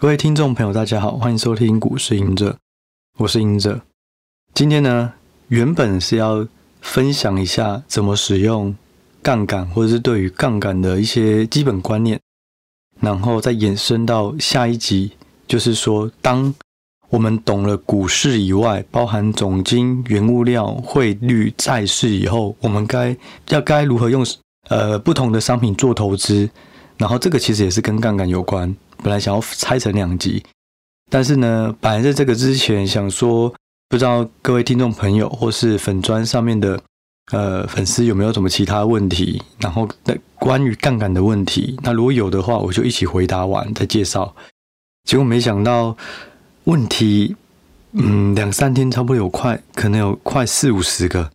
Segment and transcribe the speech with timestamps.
[0.00, 2.56] 各位听众朋友，大家好，欢迎收听股市赢者，
[3.16, 3.80] 我是赢者。
[4.54, 5.14] 今天呢，
[5.48, 6.46] 原本是要
[6.80, 8.76] 分享一下怎么使用
[9.24, 12.20] 杠杆，或者是对于杠杆的一些基本观念，
[13.00, 15.10] 然后再延伸到下一集，
[15.48, 16.54] 就是说，当
[17.08, 23.16] 我们懂了股市以外，包含总金、原物料、汇率、债市以后，我们该
[23.48, 24.24] 要该如何用
[24.68, 26.48] 呃不同的商品做投资，
[26.96, 28.72] 然后这个其实也是跟杠杆有关。
[29.02, 30.42] 本来想要拆成两集，
[31.10, 33.52] 但是呢，本来在这个之前想说，
[33.88, 36.80] 不知道各位听众朋友或是粉砖上面的
[37.32, 39.88] 呃粉丝有没有什么其他问题，然后
[40.34, 44.34] 关于杠杆的问题，那如果有的话，我就一起回答完再介绍。
[45.04, 45.96] 结果没想到
[46.64, 47.36] 问题，
[47.92, 51.30] 嗯，两三天差不多有快，可能有快四五十个，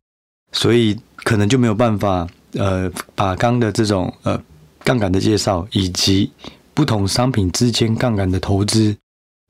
[0.52, 4.40] 所以可能就没有办法呃把刚的这种呃
[4.84, 6.30] 杠杆的介绍以及。
[6.74, 8.96] 不同商品之间杠杆的投资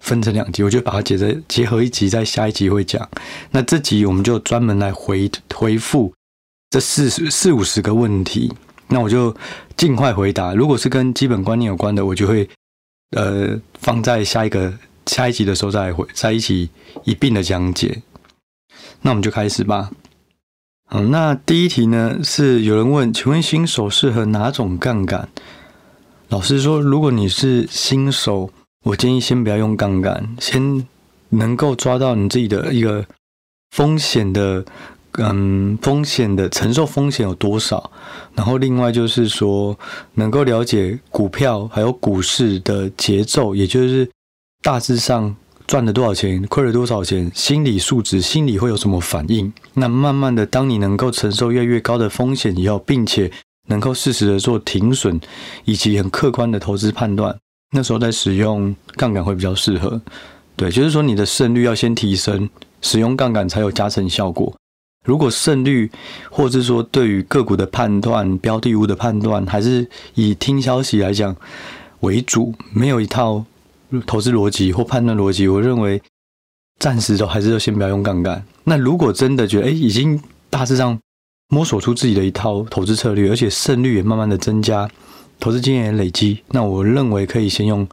[0.03, 3.09] 分成两集，我就把它结在结合一集，在下一集会讲。
[3.51, 6.13] 那这集我们就专门来回回复
[6.69, 8.51] 这四十四五十个问题，
[8.89, 9.35] 那我就
[9.77, 10.53] 尽快回答。
[10.53, 12.49] 如果是跟基本观念有关的，我就会
[13.11, 14.73] 呃放在下一个
[15.05, 16.69] 下一集的时候再回在一起
[17.05, 18.01] 一并的讲解。
[19.01, 19.91] 那我们就开始吧。
[20.89, 25.29] 嗯，那第一题呢是有人问，请问新手适合哪种杠杆？
[26.29, 28.49] 老实说，如果你是新手，
[28.85, 30.87] 我建议先不要用杠杆，先
[31.29, 33.05] 能够抓到你自己的一个
[33.71, 34.65] 风险的，
[35.19, 37.91] 嗯，风险的承受风险有多少。
[38.35, 39.77] 然后另外就是说，
[40.15, 44.09] 能够了解股票还有股市的节奏，也就是
[44.63, 45.35] 大致上
[45.67, 49.53] 赚了多少钱，亏了多少钱，心理素质，心理会有什么反应。
[49.75, 53.31] 那慢慢的，当你能够承受越来越高的风险以后，并且
[53.67, 55.19] 能够适时的做停损，
[55.63, 57.35] 以及很客观的投资判断，
[57.71, 60.01] 那时候再使用杠杆会比较适合。
[60.55, 62.49] 对，就是说你的胜率要先提升，
[62.81, 64.53] 使用杠杆才有加成效果。
[65.05, 65.89] 如果胜率，
[66.29, 71.35] 或是说对于个股的判断、标的物的判断，还是以听消息来讲
[72.01, 73.43] 为主，没有一套
[74.05, 76.01] 投资逻辑或判断逻辑，我认为
[76.79, 78.45] 暂时都还是要先不要用杠杆。
[78.65, 80.99] 那如果真的觉得，哎，已经大致上。
[81.49, 84.89] 摸索出自己的一套投资策略，而且胜率也慢慢的增加，
[85.39, 86.41] 投资经验也累积。
[86.49, 87.87] 那我认为可以先用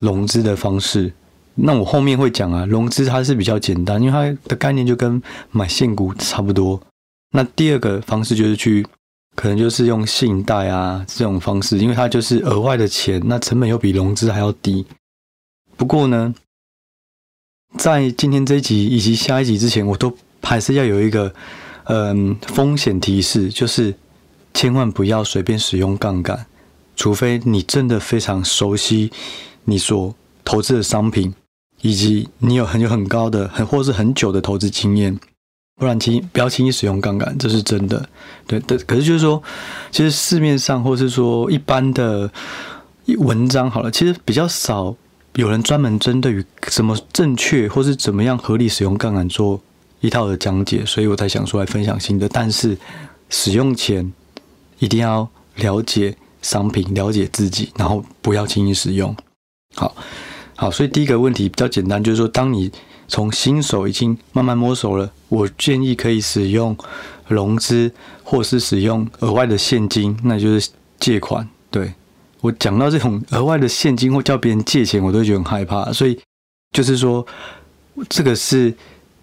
[0.00, 1.12] 融资的方式。
[1.54, 6.80] 那我后面会讲啊，融资它是比较简单，因为它的概念就跟买现股差不多。
[7.32, 8.86] 那第二个方式就是去，
[9.34, 14.84] 可能就是用信贷啊这种方式，因为它就是额外的钱，那成本又比融资还要低。
[15.76, 16.34] 不过呢，
[17.78, 21.34] 在今天这一集以及下一集之前，我都还是要有一个。
[21.84, 23.94] 嗯，风险提示就是
[24.54, 26.46] 千万不要随便使用杠杆，
[26.94, 29.10] 除非你真的非常熟悉
[29.64, 30.14] 你所
[30.44, 31.34] 投资的商品，
[31.80, 35.18] 以及你有很有很高的很或是很久的投资经验，
[35.76, 38.08] 不然轻不要轻易使用杠杆，这是真的。
[38.46, 39.42] 对的，可是就是说，
[39.90, 42.30] 其实市面上或是说一般的
[43.18, 44.94] 文章好了，其实比较少
[45.34, 49.60] 有人专门针对于怎么正确或是怎么样合理使用杠杆做。
[50.00, 52.28] 一套的讲解，所以我才想出来分享新的。
[52.28, 52.76] 但是
[53.28, 54.12] 使用前
[54.78, 59.14] 一定要了解商品，了解自己，然后不要轻易使用。
[59.74, 59.94] 好，
[60.56, 62.72] 好，所以第一个问题比较简单，就是说，当你
[63.08, 66.74] 从新手已经慢慢摸熟了，我建议可以使用
[67.28, 67.92] 融资，
[68.24, 71.46] 或是使用额外的现金，那就是借款。
[71.70, 71.92] 对，
[72.40, 75.92] 我讲到这种额外的现金或叫别人借钱，我都觉得很害怕。
[75.92, 76.18] 所以
[76.72, 77.26] 就是说，
[78.08, 78.74] 这个是。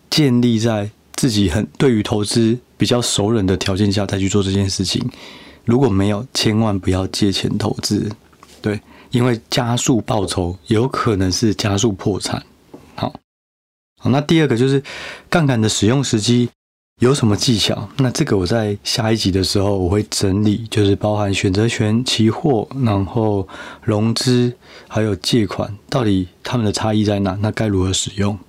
[0.09, 5.03] 建立在自己很对于投资比较熟稔的条件下再去做这件事情。
[5.66, 8.09] 如果没有，千万不要借钱投资，
[8.62, 8.79] 对，
[9.12, 12.41] 因为加速报酬有可能是加速破产。
[12.95, 13.13] 好，
[14.00, 14.81] 好，那第二个就是
[15.29, 16.50] 杠杆的使用时机
[17.01, 17.89] 有什么技巧？
[17.97, 23.45] 那这个我在下一集的时候我会整理，就是包含选择权、期货，然后
[23.84, 24.53] 融资
[24.88, 27.38] 还有借款，到底他们的差异在哪？
[27.42, 28.39] 那该如何使用？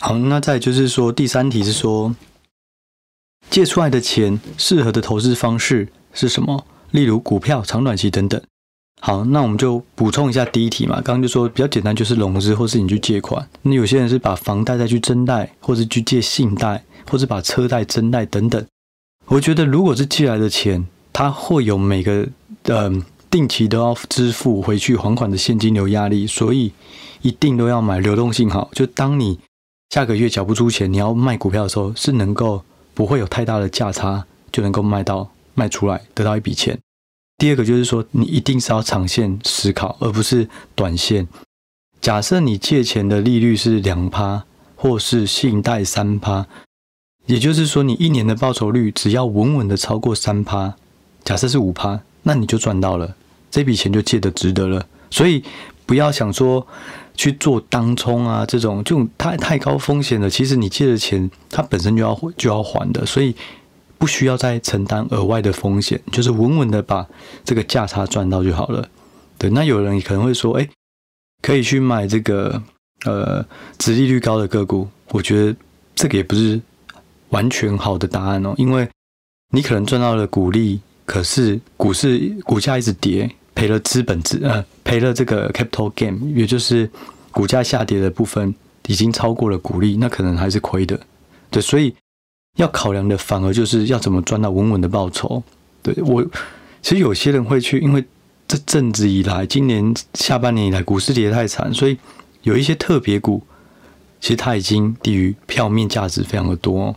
[0.00, 2.16] 好，那再就是说，第三题是说，
[3.50, 6.64] 借出来的钱适合的投资方式是什么？
[6.90, 8.40] 例如股票、长短期等等。
[9.02, 10.96] 好，那我们就补充一下第一题嘛。
[10.96, 13.46] 刚刚就说比较简单，就是融资或是你去借款。
[13.62, 18.64] 那有些人是把房贷再去增贷，或是去借信贷，或是把车贷增贷等等。
[19.26, 22.26] 我觉得如果是借来的钱，它会有每个
[22.64, 22.90] 呃
[23.30, 26.72] 定期都要支付回去还款的现金流压力，所以
[27.20, 28.70] 一定都要买流动性好。
[28.72, 29.38] 就当你
[29.90, 32.62] 下个月缴不出钱，你要卖股票的时候，是能够
[32.94, 36.78] 不会有太大的价差，就能够卖到卖出来，得到一笔钱。
[37.38, 41.26] 第二个就是说，你一定是要长线思考，而不是短线。
[42.00, 44.44] 假设你借钱的利率是两趴，
[44.76, 46.46] 或是信贷三趴，
[47.26, 50.76] 也就是说你一年的报酬率只要稳稳的超过三趴，
[51.24, 53.16] 假设是五趴，那你就赚到了，
[53.50, 54.86] 这笔钱就借得值得了。
[55.10, 55.42] 所以
[55.84, 56.64] 不要想说
[57.20, 63.36] 去做当冲啊，这种这种太太高风险的，其实你借的钱它本身就要就要还的，所以
[63.98, 67.06] 不需要再承担额外的风险，就是稳稳的把
[67.44, 68.88] 这个价差赚到就好了。
[69.36, 70.66] 对，那有人可能会说，哎。
[71.42, 72.62] 可以去买这个
[73.06, 73.42] 呃，
[73.78, 75.56] 殖利率高的个股，我觉得
[75.94, 76.60] 这个也不是
[77.30, 78.86] 完全好的答案哦，因为
[79.54, 86.90] 你可能赚到了股利，可是股市股价一直跌，赔了资本值呃，赔了这个 capital gain，也就是
[87.30, 88.54] 股价下跌的部分
[88.86, 90.98] 已经超过了股利，那可能还是亏的。
[91.50, 91.94] 对，所以
[92.56, 95.42] 要考量的反而就是要怎么赚到稳稳的报酬。
[95.82, 96.24] 对，我
[96.82, 98.04] 其实有些人会去，因为。
[98.50, 101.96] 这阵子以来，今年下半年以来，股市跌得太惨，所以
[102.42, 103.40] 有一些特别股，
[104.20, 106.92] 其实它已经低于票面价值非常的多。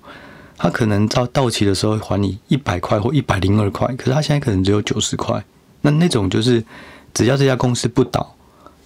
[0.57, 5.45] 它可能到到期的时候还你一百块或一百零二块，可是它现在可能只有九十块。
[5.83, 6.65] 那那种就是，
[7.13, 8.35] 只要这家公司不倒，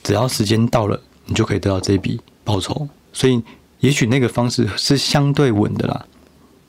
[0.04, 2.90] 只要时间到了，你就可以得到这笔报酬。
[3.14, 3.42] 所以，
[3.80, 6.06] 也许那个方式是相对稳的啦。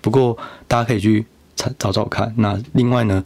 [0.00, 0.38] 不过，
[0.68, 1.26] 大家可以去
[1.76, 2.32] 找找看。
[2.36, 3.24] 那另外呢？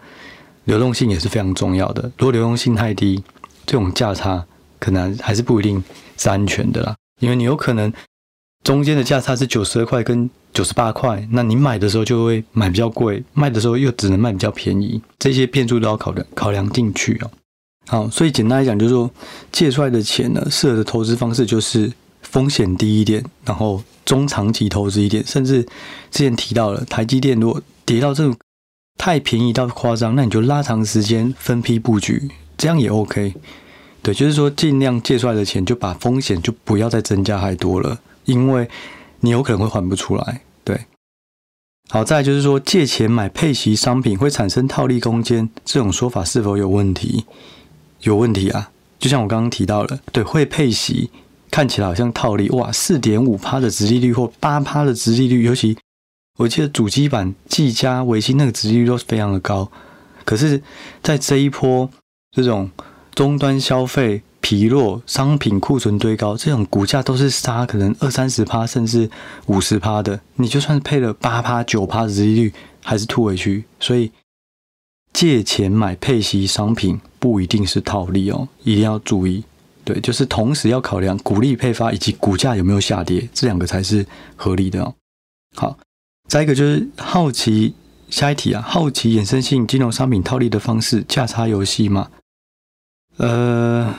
[0.65, 2.03] 流动性也是非常重要的。
[2.17, 3.21] 如果流动性太低，
[3.67, 4.47] 这种价差
[4.79, 5.83] 可能还是不一定
[6.17, 6.95] 是安全的啦。
[7.19, 7.93] 因为你有可能
[8.64, 17.31] 中间的价差是九十二块跟九十八块，那你买的时候就会买比较贵，卖的时候又只能卖比较便宜，这些变数都要考量考量进去哦。
[17.87, 19.11] 好，所以简单来讲，就是说
[19.50, 21.93] 借出来的钱呢，适合的投资方式就是
[22.23, 25.62] 风险低一点，然后中长期投资一点，甚至
[26.11, 28.35] 之前提到了台积电，如果跌到这种。
[28.99, 33.35] 太便宜到夸张，那你就拉长时间分批布局，这样也 OK。
[34.00, 37.99] 对，就是说尽量借出来的钱，就把风险就不要再增加太多了，
[38.32, 38.69] 因为
[39.20, 40.40] 你有可能会还不出来。
[40.64, 40.87] 对，
[41.90, 47.25] 好，再就是说借钱买配息商品会产生套利空间，这种说法是否有问题？
[48.00, 48.70] 有问题啊！
[48.99, 51.11] 就像我刚刚提到了，对，会配息
[51.50, 55.76] 看起来好像套利，哇，四点五趴的殖利率或八趴的殖利率，尤其。
[56.38, 59.70] 我记得主机板、技嘉、微星那个殖利率都是非常的高，
[60.25, 60.62] 可是，
[61.02, 61.88] 在这一波
[62.31, 62.70] 这种
[63.14, 69.09] 终端消费疲弱、商品库存堆高，这种股价都是杀可能二三十趴甚至
[69.47, 72.53] 五十趴的，你就算配了八趴、九趴的殖利率，
[72.83, 73.65] 还是吐回去。
[73.81, 74.12] 所以，
[75.15, 79.44] 借钱买配息商品不一定是套利哦，一定要注意。
[79.85, 84.05] 对，就是同时要考量股利配发以及股价有没有下跌，这两个才是
[84.37, 84.94] 合理的哦。
[85.56, 85.79] 好。
[86.29, 87.75] 再一个就是好奇，
[88.09, 92.09] 下一题啊，好奇衍生性金融商品套利的方式，价差游戏吗？
[93.19, 93.94] 呃，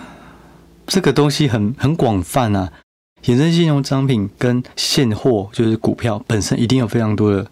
[0.85, 2.71] 这个东西很很广泛啊，
[3.23, 7.47] 衍生金融商品跟现货就是股票本身一定有非常多的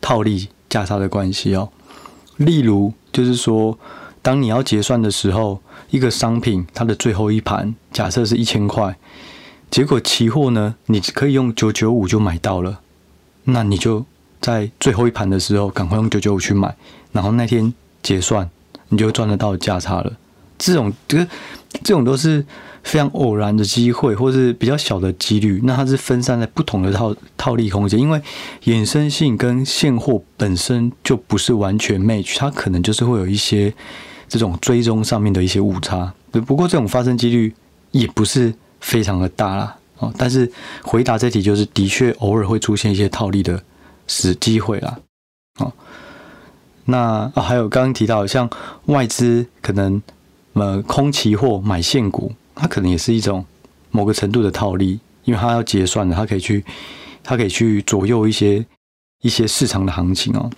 [0.00, 1.70] 套利价差的关系哦。
[2.36, 3.78] 例如，就是说，
[4.22, 5.60] 当你要结算的时候，
[5.90, 8.96] 一个商品它的最后一盘假设是一千块，
[9.70, 12.80] 结果期货呢，你可以用九九五就买到了。
[13.44, 14.04] 那你就
[14.40, 16.76] 在最后一盘的时候，赶快用九九五去买，
[17.12, 17.72] 然后那天
[18.02, 18.48] 结算，
[18.88, 20.12] 你就赚得到价差了。
[20.60, 21.26] 这种这个
[21.82, 22.44] 这种都是
[22.84, 25.60] 非常偶然的机会，或是比较小的几率。
[25.64, 28.20] 那它是分散在不同的套套利空间，因为
[28.64, 33.74] 衍生性跟现货本身就不是完全 match，它可能就是会有一些
[34.28, 36.12] 这种追踪上面的一些误差。
[36.30, 37.52] 不过这种发生几率
[37.90, 39.76] 也不是非常的大啦。
[39.98, 40.50] 哦，但是
[40.82, 43.62] 回答这题就是，的确偶尔会出现一些套利的
[44.06, 44.98] 死机会啦。
[45.58, 45.70] 哦，
[46.86, 48.48] 那哦还有刚刚提到，像
[48.86, 50.00] 外资可能
[50.54, 53.44] 呃空期货买现股，它可能也是一种
[53.90, 56.64] 某个程度的套利，因为它要结算的，它可以去
[57.22, 58.64] 它可以去左右一些
[59.22, 60.50] 一些市场的行情哦。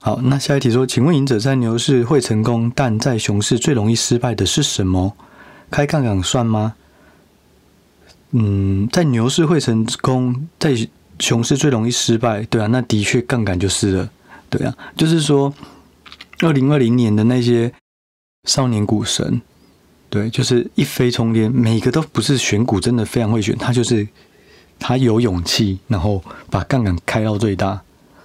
[0.00, 5.16] 好，那下一题说，请问赢者在牛市会成功，但在熊市最容易失败的是什么？
[5.70, 6.74] 开杠杆算吗？
[8.30, 10.74] 嗯，在牛市会成功，在
[11.18, 14.10] 熊市最容易失败，对啊，那的确杠杆就是了，
[14.48, 15.52] 对啊，就是说，
[16.42, 17.72] 二零二零年的那些
[18.44, 19.40] 少年股神，
[20.08, 24.06] 对，就是一飞冲天，每个都不是选股真的非常会选，他就是
[24.78, 27.82] 他有勇气，然后把杠杆开到最大，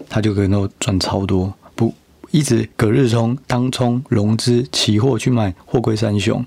[0.09, 1.93] 他就可能够赚超多，不
[2.31, 6.45] 一直隔日冲、当冲、融资、期货去买货柜三雄，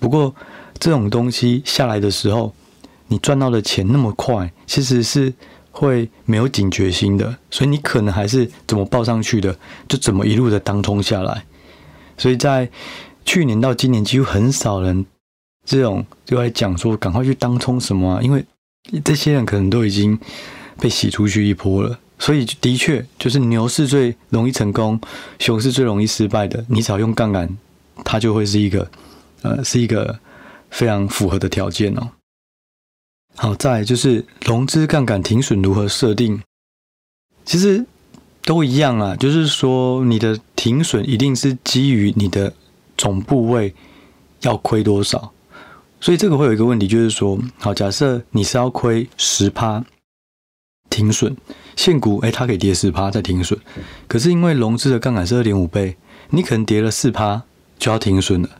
[0.00, 0.34] 不过
[0.78, 2.54] 这种东西下来的时候。
[3.08, 5.30] 你赚到的钱那么快，其实是
[5.70, 9.54] 会没有警觉心的，所以你可能还是怎么报上去的，
[9.86, 11.44] 就怎么一路的当冲下来。
[12.22, 12.70] 所以在
[13.24, 15.04] 去年到今年，几乎很少人
[15.64, 18.22] 这种就来讲说，赶快去当冲什么啊？
[18.22, 18.44] 因为
[19.04, 20.16] 这些人可能都已经
[20.78, 25.00] 被洗出去一波了，所以的确就是牛市最容易成功，
[25.40, 26.64] 熊市最容易失败的。
[26.68, 27.58] 你只要用杠杆，
[28.04, 28.88] 它就会是一个
[29.42, 30.16] 呃，是一个
[30.70, 32.08] 非常符合的条件哦。
[33.34, 36.40] 好，再就是融资杠杆停损如何设定？
[37.44, 37.84] 其实
[38.44, 42.52] 都一样啊，就是说你的停损一定是基于你的
[42.96, 43.74] 总部位
[44.40, 45.32] 要亏多少。
[46.00, 49.84] 所以这个会有一个问题，就是说，好，假设你是要亏十趴
[50.90, 51.36] 停损，
[51.76, 53.56] 现股诶它可以跌十趴再停损，
[54.08, 55.96] 可是因为融资的杠杆是二点五倍，
[56.30, 57.44] 你可能跌了四趴
[57.78, 58.50] 就要停损了。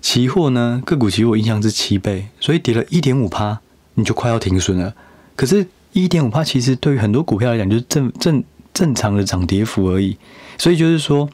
[0.00, 3.60] 期货呢，个股期货印象是七倍，所以跌了一点五趴
[3.94, 4.94] 你就快要停损了。
[5.36, 8.42] 可是，一点五趴其实对于很多股票来讲就是正正
[8.74, 10.18] 正常的涨跌幅而已，
[10.58, 11.30] 所以就是说，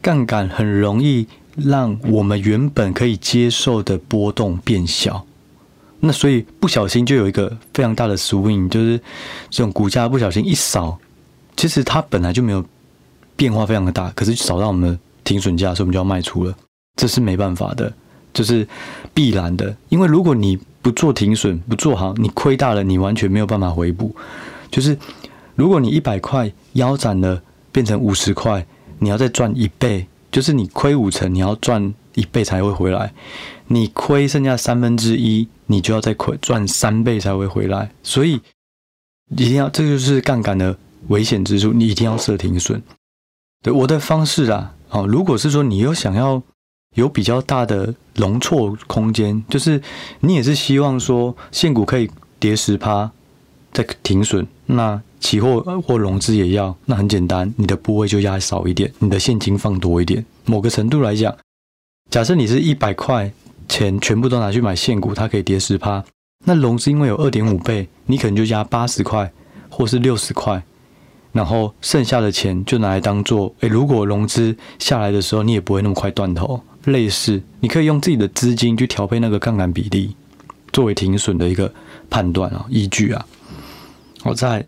[0.00, 1.28] 杠杆很容易。
[1.54, 5.26] 让我们原本可以接受的波动变小，
[6.00, 8.98] 那所以不小心就有一个非常大的 swing，就是
[9.50, 10.98] 这种股价不小心一扫，
[11.54, 12.64] 其实它本来就没有
[13.36, 16.56] 变化非常的大，可是扫到我们的停损价，所以我们就要卖出了，
[16.96, 17.92] 这是没办法的，
[18.32, 18.66] 就是
[19.12, 24.16] 必然的，因为如果你不做停损，不做好，你亏大了，你完全没有办法回补，
[24.70, 24.96] 就是
[25.54, 28.66] 如果你一百块腰斩了，变成五十块，
[28.98, 30.06] 你要再赚一倍。
[30.30, 33.10] 就是你亏五成，你要赚一倍才会回来；
[33.66, 37.92] 你亏剩下三分之一，你就要再亏赚三倍才会回来。
[38.02, 38.40] 所以
[39.28, 40.74] 一定要，这就是杠杆的
[41.08, 42.82] 危险之处，你一定要设停损。
[43.62, 46.42] 对我的方式啊，哦，如果是说你又想要
[46.94, 49.82] 有比较大的容错空间，就是
[50.20, 53.12] 你也是希望说现股可以跌十趴
[53.72, 55.00] 在停损，那。
[55.22, 60.26] 期货或融资也要，那很简单，你的部位就压少一点，你的现金放多一点。
[60.46, 61.32] 某个程度来讲，
[62.10, 63.32] 假设你是一百块
[63.68, 66.04] 钱全部都拿去买现股，它可以跌十趴。
[66.44, 69.30] 那融资因为有二点五倍，你可能就压八十块
[69.68, 70.60] 或是六十块，
[71.30, 76.60] 然后剩下的钱就拿来当做，诶，如果融资下来的时候，你也不会那么快断头。
[76.86, 80.16] 类似，你可以用自己的资金去调配那个杠杆比例，
[80.72, 81.72] 作为停损的一个
[82.10, 83.24] 判断啊依据啊。
[84.24, 84.66] 我在。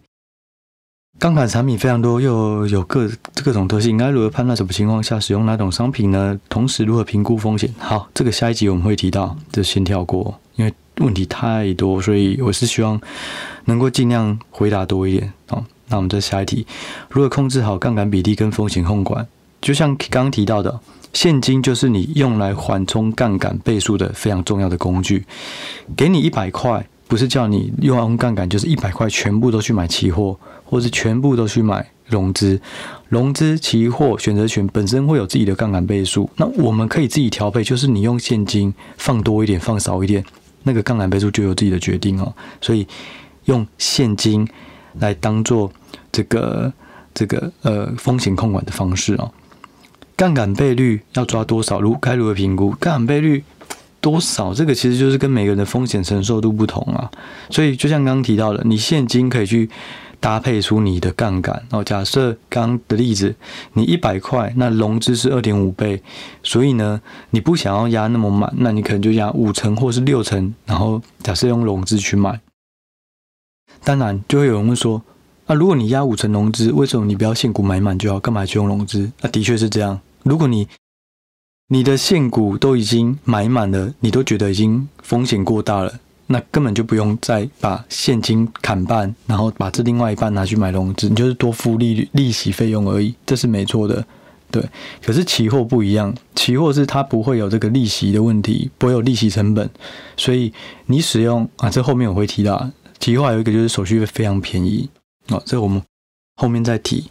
[1.16, 3.08] 杠杆产品非常多，又有各
[3.44, 6.36] 各种特性，应该如何判断什么情况下使用哪种商品呢？
[6.48, 7.72] 同时如何评估风险？
[7.78, 13.00] 好，这个下一集我们会提到，就先跳过，因为问题太多，所以我是希望
[13.66, 15.32] 能够尽量回答多一点。
[15.46, 16.66] 好，那我们再下一题，
[17.08, 19.24] 如何控制好杠杆比例跟风险控管？
[19.60, 20.80] 就像刚刚提到的，
[21.12, 25.24] 现金就是你用来缓冲杠杆倍数的非常重要的工具。
[25.96, 30.38] 给你一百块，不是叫你用杠杆，就是一百块全部都去买期货。
[30.66, 32.60] 或是全部都去买融资，
[33.08, 40.24] 融资期货选择权本身会有自己的杠杆倍数，那我们可以自己调配，就是你用现金放多一点，放少一点，
[40.64, 42.34] 那个杠杆倍数就有自己的决定哦。
[42.60, 42.88] 所以
[43.44, 44.48] 用现金
[44.94, 45.70] 来当做
[46.10, 46.72] 这个
[47.12, 49.30] 这个呃风险控管的方式哦。
[50.16, 51.80] 杠杆倍率要抓多少？
[51.80, 52.70] 如该如何评估？
[52.80, 53.44] 杠杆倍率
[54.04, 54.52] 多少？
[54.52, 57.10] 这个其实就是跟每个人的风险承受度不同啊。
[57.48, 59.70] 所以就像刚刚提到的，你现金可以去。
[60.20, 61.84] 搭配出你的杠杆哦。
[61.84, 63.34] 假设刚刚的例子，
[63.74, 66.02] 你一百块，那融资是二点五倍，
[66.42, 72.40] 所以呢，你不想要压那么满，那你可能就压五成或是六成，然后假设用融资去买。
[73.82, 75.02] 当然，就会有人问说，
[75.46, 79.12] 那如果你压五成融资，为什么你不要现股买满就好，干嘛去用融资？
[79.20, 80.00] 那的确是这样。
[80.22, 80.66] 如果你
[81.68, 86.00] 你的现股都已经买满了，你都觉得已经风险过大了。
[86.26, 94.02] 那根本就不用再把现金砍半，然后把这另外一半拿去买融资，你就是多付利率、利息费用而已，这是没错的，
[94.50, 94.62] 对。
[95.02, 99.68] 可是期货不一样，期货是它不会有这个利息的问题，不会有利息成本，
[100.16, 100.52] 所以
[100.86, 104.88] 你使用啊，这后面我会提到，期货有一个就是手续费非常便宜
[105.28, 105.82] 哦，这我们
[106.36, 107.10] 后面再提。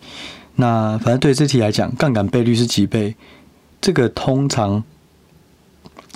[0.56, 3.16] 那反正对这题来讲，杠杆倍率是几倍？
[3.84, 4.84] 这个通常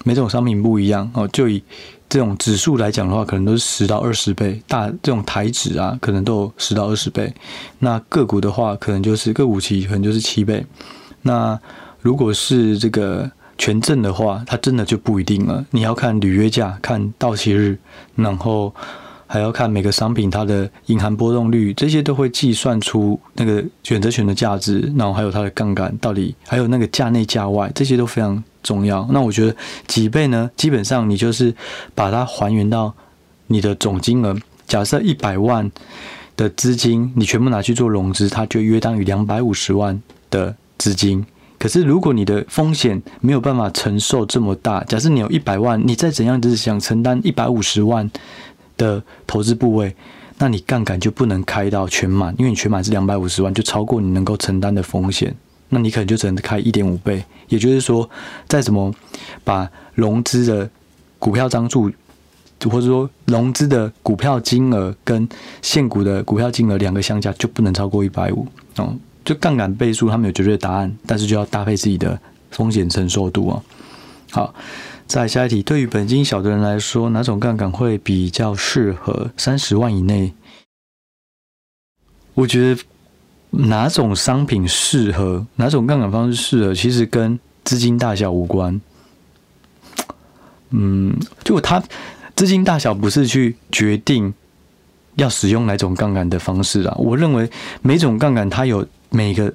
[0.04, 1.62] 每种商品不一样哦，就以。
[2.10, 4.64] 这种指数来讲的话，可能都是十到二十倍。
[4.66, 7.34] 大这种台指啊，可能都十到二十倍。
[7.80, 10.66] 那个股的话，可能就是个股期，可能就是七倍。
[11.24, 11.60] 那
[12.00, 15.66] 如果是这个权证的话，它真的就不一定了。
[15.72, 17.78] 你要看履约价，看到期日，
[18.16, 18.74] 然后
[19.28, 28.44] 还要看每个商品它的隐含波动率，这些都会计算出那个选择权的价值，然后还有它的杠杆到底，还有那个价内价外，这些都非常。
[28.64, 29.08] 重要。
[29.12, 29.56] 那我觉得
[29.86, 30.52] 几倍呢？
[30.58, 31.56] 基本上你就是
[31.96, 32.94] 把它还原到
[33.46, 34.36] 你的总金额。
[34.68, 35.72] 假设一百万
[36.36, 41.26] 的资金，你全部拿去做融资，它就约当于两百五十万的资金。
[41.58, 48.12] 可是如果你的风险没有办法承受这么大，假设你有一百万，你再怎样只是想承担一百五十万
[48.78, 49.96] 的投资部位，
[50.38, 55.36] 那你杠杆就不能开到全满，因为你全满是两百五十万，就超过你能够承担的风险，
[55.70, 57.24] 那你可能就只能开一点五倍。
[57.50, 58.10] 也就是说，
[58.48, 58.94] 再怎么
[59.44, 60.70] 把融资的
[61.18, 61.92] 股票张数，
[62.66, 65.28] 或者说融资的股票金额跟
[65.62, 68.96] 现股的股票金额两个相加，就不能超过一百五哦。
[69.24, 72.18] 就杠杆倍数，他们有绝对答案，但是就要搭配自己的
[72.52, 73.64] 风险承受度哦。
[74.32, 74.54] 好，
[75.08, 79.32] 再下一题，对于本金小的人来说，哪种杠杆会比较适合？
[79.38, 80.34] 三十万以内，
[82.34, 82.82] 我觉得
[83.52, 88.80] 哪种商品适合，哪种杠杆方式适合，其实跟资金大小无关。
[90.72, 91.82] 嗯，就它
[92.36, 94.34] 资金大小不是去决定
[95.16, 96.94] 要使用哪种杠杆的方式啊。
[96.98, 97.50] 我认为
[97.82, 98.86] 每种杠杆它有。
[99.10, 99.54] 每个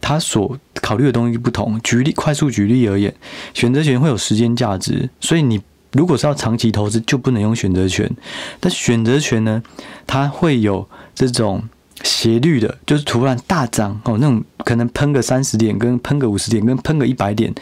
[0.00, 1.80] 他所考虑的东西不同。
[1.82, 3.14] 举例，快速举例而言，
[3.54, 5.60] 选择权会有时间价值，所以你
[5.92, 8.10] 如果是要长期投资，就不能用选择权。
[8.60, 9.62] 但选择权呢，
[10.06, 11.62] 它会有这种
[12.02, 17.52] 斜率的，就是突然大涨哦，那种可能喷个三十点，跟喷个五十点，跟喷个一百点，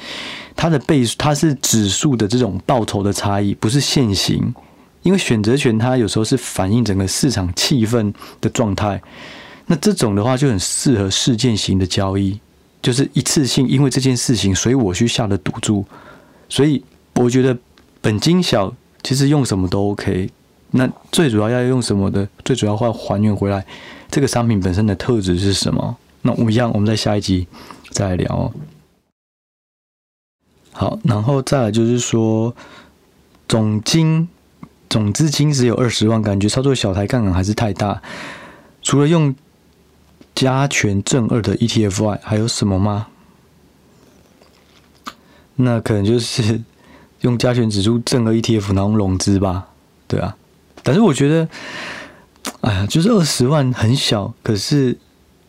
[0.57, 4.55] 它的倍数它是指数的这种报酬的差异，不是线型。
[5.03, 9.01] 因为选择权它有时候是反映整个市场气氛的状态。
[9.67, 12.39] 那这种的话就很适合事件型的交易，
[12.83, 15.85] 就是一次性，因为这件事情，所以我去下的赌注。
[16.51, 17.57] 所以我觉得
[18.03, 18.71] 本金小，
[19.03, 20.29] 其实用什么都 OK。
[20.73, 22.29] 那最主要要用什么的？
[22.45, 23.65] 最主要会还原回来
[24.11, 25.97] 这个商品本身的特质是什么？
[26.21, 27.47] 那我们一样，我们在下一集
[27.91, 28.53] 再来聊。
[30.73, 32.55] 好，然后再来就是说，
[33.49, 34.29] 总金
[34.91, 38.03] 总资金只有二十万，感觉操作小台杠杆还是太大，
[38.83, 39.35] 除了用。
[40.35, 43.07] 加权正二的 ETF 外，还有什么吗？
[45.57, 46.61] 那可能就是
[47.21, 49.69] 用加权指数正二 ETF 然后融资吧，
[50.09, 50.37] 对啊。
[50.83, 51.49] 但是我觉得，
[52.63, 54.99] 哎呀，就是二十万很小，可是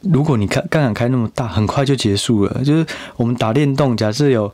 [0.01, 2.63] 如果你开杠杆开那么大，很快就结束了。
[2.63, 2.86] 就是
[3.17, 4.53] 我们打电动，假设有，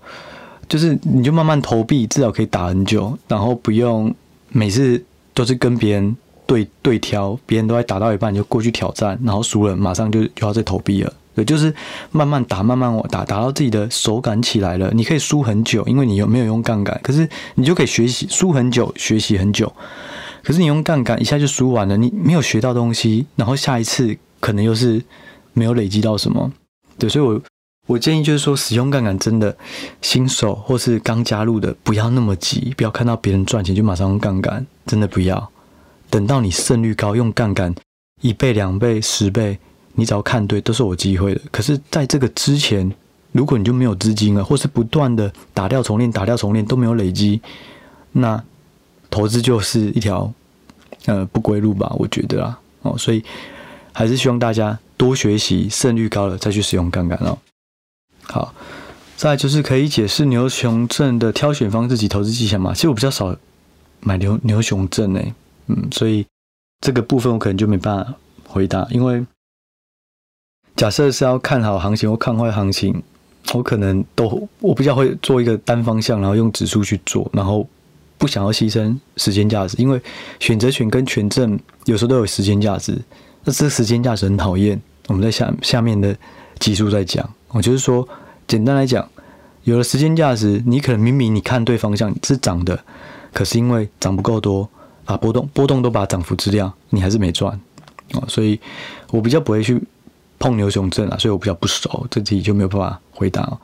[0.70, 4.16] 就是你就慢慢投币，至少可以打很久，然后不用
[4.50, 5.04] 每次
[5.34, 6.16] 都是跟别人。
[6.52, 11.14] 对对挑，别人都在打到一半，就过去挑战，然后输了，马上就就要再投币了。
[11.34, 11.74] 对，就是
[12.12, 14.92] 慢慢打，慢慢打，打到自己的手感起来了。
[14.94, 19.72] 你可以输很久，因为你有没有用杠杆，可是你就可以学习输很久，学习很久。
[20.44, 25.02] 可是你用杠杆一下就输完了，你没有学到东西，然后下一次可能又是
[25.54, 26.52] 没有累积到什么。
[27.00, 27.42] 对，所以我
[27.88, 29.56] 我建议就是说，使用杠杆真的
[30.02, 35.50] 新手或是刚加入的，不要那么急，不要看到别人赚钱就马上用杠杆，真的不要。
[36.12, 37.74] 等到你胜率高，用杠杆
[38.22, 39.58] 一倍、两倍、十倍，
[39.94, 41.42] 你只要看对，都是有机会的。
[41.50, 42.94] 可是，在这个之前，
[43.32, 47.42] 如果你就没有资金了，或是不断的打掉重练、打掉重练都没有累积，
[48.12, 48.44] 那
[49.10, 50.32] 投资就是一条
[51.06, 51.96] 呃不归路吧？
[51.98, 53.24] 我觉得啊，哦，所以
[53.94, 57.38] 还是希望大家多学习，胜率高了再去使用杠杆哦。
[58.24, 58.54] 好，
[59.16, 62.74] 再就是可以解释牛熊证的挑选方式及投资技巧吗？
[62.74, 63.36] 其实我比较少
[64.02, 65.34] 买牛牛熊证诶、
[65.68, 66.26] 嗯，所以
[66.82, 68.14] 这个部分我可能就没办法
[68.48, 69.26] 回答，因为
[70.76, 73.02] 假设是要看好行情或看坏行情，
[73.54, 77.68] 我可能都我比较会做一个单方向，然后用指数去做，然后
[78.18, 80.02] 不想要牺牲时间价值，因为
[80.40, 83.00] 选择权跟权证有时候都有时间价值，
[83.44, 84.82] 那这时间价值很讨厌。
[85.08, 86.16] 我们在下下面的
[86.60, 88.08] 集数再讲，我就是说，
[88.48, 89.08] 简单来讲，
[89.64, 92.82] 有了时间价值，你可能明明你看对方向是涨的，
[93.34, 94.70] 可是因为涨不够多。
[95.06, 97.60] 把波动波动都把涨幅吃掉，你还是没赚
[98.14, 98.60] 哦，所以
[99.10, 99.82] 我比较不会去
[100.38, 103.60] 碰牛熊证啊，所以我比较不熟，这题就没有办法回答。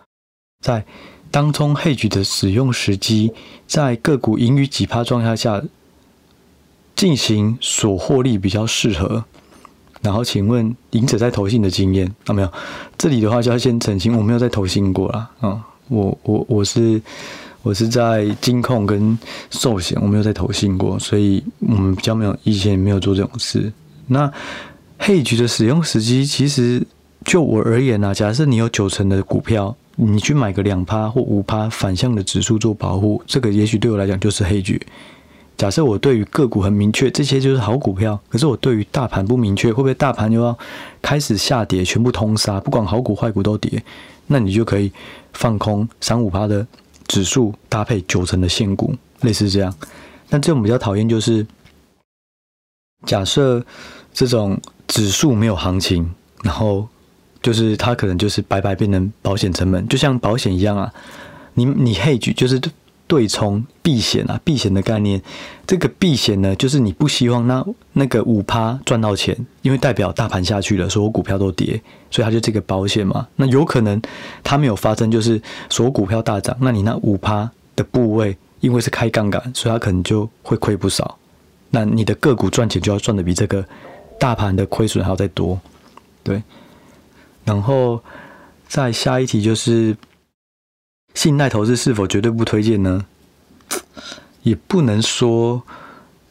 [0.63, 0.83] 在
[1.29, 3.33] 当冲 hedge 的使用时机，
[3.67, 5.61] 在个股盈余几趴状态下
[6.95, 9.23] 进行所获利比较适合。
[10.01, 12.33] 然后请问赢者在投信的经验啊？
[12.33, 12.51] 没有，
[12.97, 15.29] 这里的话就要先澄清，我没有在投信过啦。
[15.39, 17.01] 啊，我我我是。
[17.67, 23.69] 我是在金控跟寿险，我没有在投信过，所以我们比较没有，以前没有做这种事。
[24.07, 24.31] 那
[24.97, 26.81] hedge 的使用时机，其实
[27.25, 34.79] 就我而言啊，假设你有九成的股票，你去买个两趴或五趴反向的指数做保护，这个也许对我来讲就是 hedge。
[35.57, 40.57] 假设我对于个股很明确，这些就是好股票，可是我对于大盘不明确，会不会大盘又要
[41.01, 43.83] 开始下跌，全部通杀，不管好股坏股都跌，
[44.27, 44.89] 那你就可以
[45.33, 46.65] 放空三五趴的。
[47.07, 49.73] 指数搭配九成的现股，类似这样。
[50.29, 51.45] 但这种比较讨厌就是，
[53.05, 53.65] 假设
[54.13, 56.87] 这种指数没有行情，然后
[57.41, 60.93] 就是它可能就是白白变成保险成本，就像保险一样啊。
[61.53, 62.61] 你你 hedge 就是
[63.07, 65.21] 对冲避险啊，避险的概念。
[65.65, 73.27] 这个避险呢，就是你不希望那那个五趴赚到钱，因为代表大盘下去了，所有股票都跌，所以它就这个保险嘛。
[73.37, 74.01] 那有可能
[74.43, 81.17] 它没有发生，就是所有股票大涨，那你那五趴的部位，因为是开杠杆，所以它可能就会亏不少。
[81.69, 83.65] 那你的个股赚钱就要赚的比这个
[84.19, 85.59] 大盘的亏损还要再多，
[86.23, 86.41] 对。
[87.43, 88.01] 然后
[88.67, 89.95] 再下一题就是，
[91.17, 93.03] 信贷投资是否绝对不推荐呢？
[94.43, 95.63] 也不能说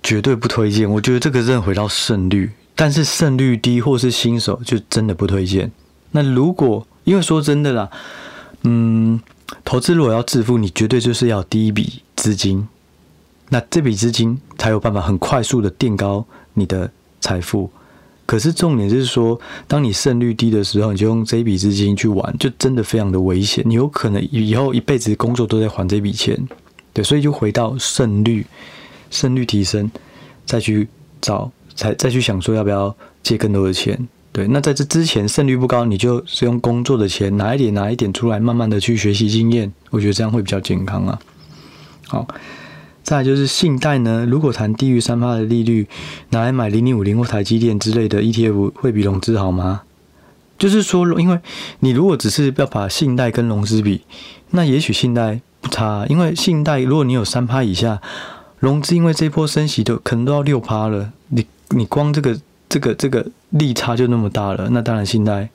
[0.01, 0.89] 绝对不推荐。
[0.89, 5.73] 我觉得这个真的回到胜率，但是胜率低或是新手就真的不推荐。
[6.13, 7.91] 那如果因为说真的啦，
[8.63, 9.21] 嗯，
[9.65, 12.69] 投资如果要致富，你绝对就是要第一笔资金，
[13.49, 16.89] 那这笔资金才有办法很快速的垫高你的
[17.21, 17.73] 财富。
[18.27, 23.65] 可是重点就是说，当你胜率低的时候，你就用这笔资金去玩，就真的非常的危险。
[23.65, 26.37] 你有可能以后一辈子工作都在还这笔钱，
[26.93, 28.45] 对，所以就回到胜率，
[29.11, 29.89] 胜率提升，
[30.45, 30.89] 再去
[31.21, 34.49] 找，再再去想说要不要借更多的钱，对。
[34.49, 41.19] 那在这之前胜率不高，你就是用工作的钱拿一点拿一点出来，慢慢的去学习经验，我觉得这样会比较健康啊。
[42.09, 42.27] 好。
[43.07, 45.87] 再就是信贷呢，如果谈低于三趴的利率，
[46.31, 49.83] 拿来买零零五零或台积电之类的 ETF，会比融资好吗？
[50.59, 51.39] 就是说，因为
[51.79, 54.03] 你如果只是要把信贷跟融资比，
[54.51, 58.03] 那也许信贷不差，因为信贷如果你有三趴以下，
[58.59, 62.37] 融资因为这波升息都可能都要六趴了，你你光这个
[62.69, 65.49] 这个这个利差就那么大了，那当然信贷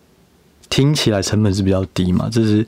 [0.69, 2.65] 听起来成本是比较低嘛，这是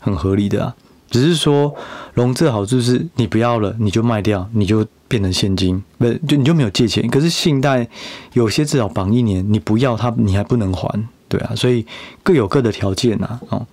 [0.00, 0.74] 很合理的啊。
[1.12, 1.72] 只是说
[2.14, 7.06] 融资好处是你不要了，你就卖掉，你就变成现金，不就你就没有借钱。
[7.08, 7.86] 可是信贷
[8.32, 11.86] 有些至少绑一年，你不要它，你还不能还，对啊，所以
[12.22, 13.38] 各有各的条件呐。
[13.50, 13.66] 哦，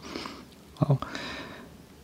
[0.78, 0.98] 好，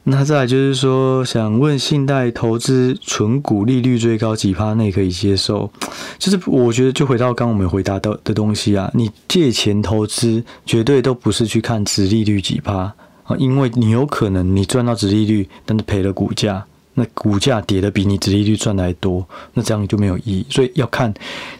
[0.05, 5.69] 那再来就是说，想问信贷投资存股利率最高几趴内可以接受？
[6.17, 12.93] 就是我觉得就回到刚我们回答到的东西啊，你借钱投资绝对都不是去看殖利率几趴。
[13.25, 20.45] 啊，因为你有可能你赚到殖利率，但是赔了股价，那股价跌的比你殖利率赚的还多，那这样就没有意义。
[20.49, 21.13] 所以要看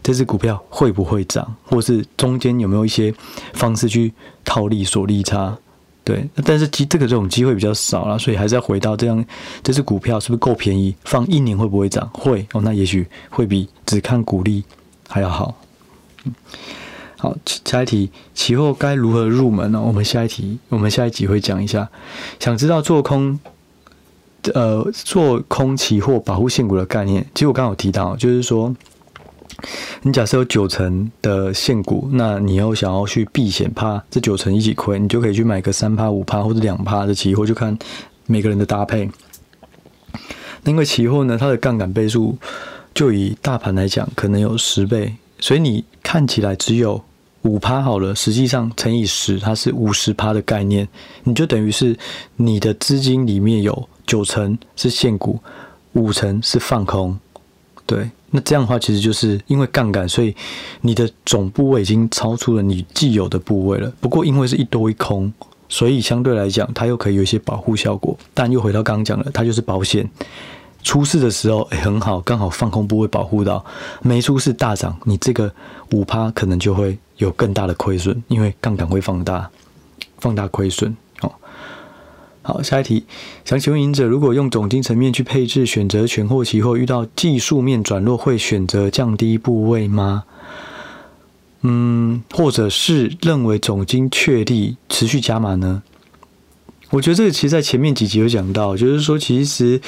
[0.04, 3.14] 这只股票会不会涨，或是中间有没有一些
[3.54, 5.58] 方式去套利锁利差。
[6.04, 9.26] 对，但是机这个这种机会比较少了，所以还是要回到这样，
[9.64, 10.96] 这只股票是不是够便宜？
[11.04, 12.08] 放一年会不会涨？
[12.14, 14.64] 会哦，那也许会比只看股利
[15.10, 15.56] 还要好。
[17.18, 19.82] 好，下一题，期货该如何入门呢？
[19.82, 21.90] 我们下一题，我们下一集会讲一下。
[22.40, 23.40] 想知道做空，
[24.54, 27.26] 呃，做空期货保护现股的概念。
[27.34, 28.76] 其实我刚刚有提到，就是说，
[30.02, 37.78] 你假设有九成的现股，那你又想要去避险，怕这九成一起亏，你就可以去买个三趴、五趴或者两趴的期货，就看
[38.28, 39.10] 每个人的搭配。
[40.64, 42.38] 那因为期货呢，它的杠杆倍数
[42.94, 45.16] 就以大盘来讲，可能有十倍。
[45.40, 45.84] 所以你
[46.16, 47.04] 看起来只有
[47.42, 50.88] 五趴好了，实际上乘以十，它是五十趴的概念，
[51.26, 51.94] 你就等于是
[52.38, 55.38] 你的资金里面有九成是现股，
[55.92, 57.20] 五成是放空，
[57.86, 60.34] 对，那这样的话其实就是因为杠杆，所以
[60.80, 63.92] 你的总部位已经超出了你既有的部位了。
[64.00, 65.34] 不过因为是一多一空，
[65.68, 70.10] 所以相对来讲它又可以有一些保护效果，但又回到刚刚讲了，它就是保险。
[70.86, 73.66] 出事的时候，很好，刚好放空部位保护到，
[74.04, 75.52] 没出事大涨，你这个
[75.92, 79.50] 五趴可能就会有更大的亏损，因为杠杆会放大，
[80.20, 80.96] 放大亏损。
[81.22, 81.32] 哦，
[82.44, 83.04] 好，下一题，
[83.44, 90.26] 想请问隐者，如果用总经层面去配置选择权或期货，遇到技术面转弱，会选择降低部位吗？
[91.62, 95.82] 嗯，或者是认为总经确立持续加码呢？
[96.92, 99.82] 我觉得这个其实在前面几集有讲到，就是说其实。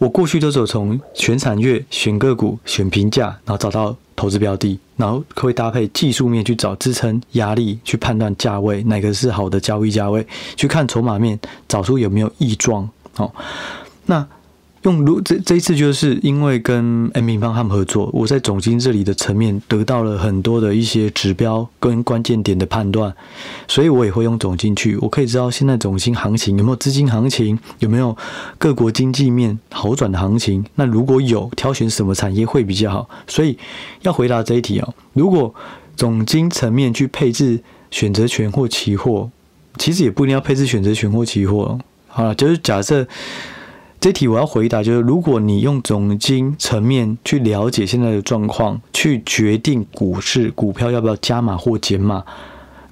[0.00, 12.88] 我过去都是从选产业、选个股、选评价，然后找到投资标的，然后会搭配技术面去找支撑、压力，去判断价位，哪个是好的交易价位，去看筹码面，找出有没有异状。
[13.18, 13.30] 哦，
[14.06, 14.26] 那。
[14.82, 23.14] 用如这这一次，就是因为跟 M 平方他们合作，我在总经这里的层面得到了很多的一些指标跟关键点的判断，
[23.68, 28.16] 所以我也会用总经去，我可以知道现在总经行情有没有资金行情，有没有
[28.56, 30.64] 各国经济面好转的行情。
[30.76, 33.10] 那如果有，挑选什么产业会比较好？
[33.26, 33.58] 所以
[34.00, 35.54] 要回答这一题哦，如果
[35.94, 39.30] 总经层面去配置选择权或期货，
[39.76, 41.78] 其实也不一定要配置选择权或期货。
[42.08, 43.06] 好了，就是假设。
[44.00, 52.24] 这题我要回答，就是如果你用总经层面去了解现在的状况，去决定股市股票要不要加码或减码，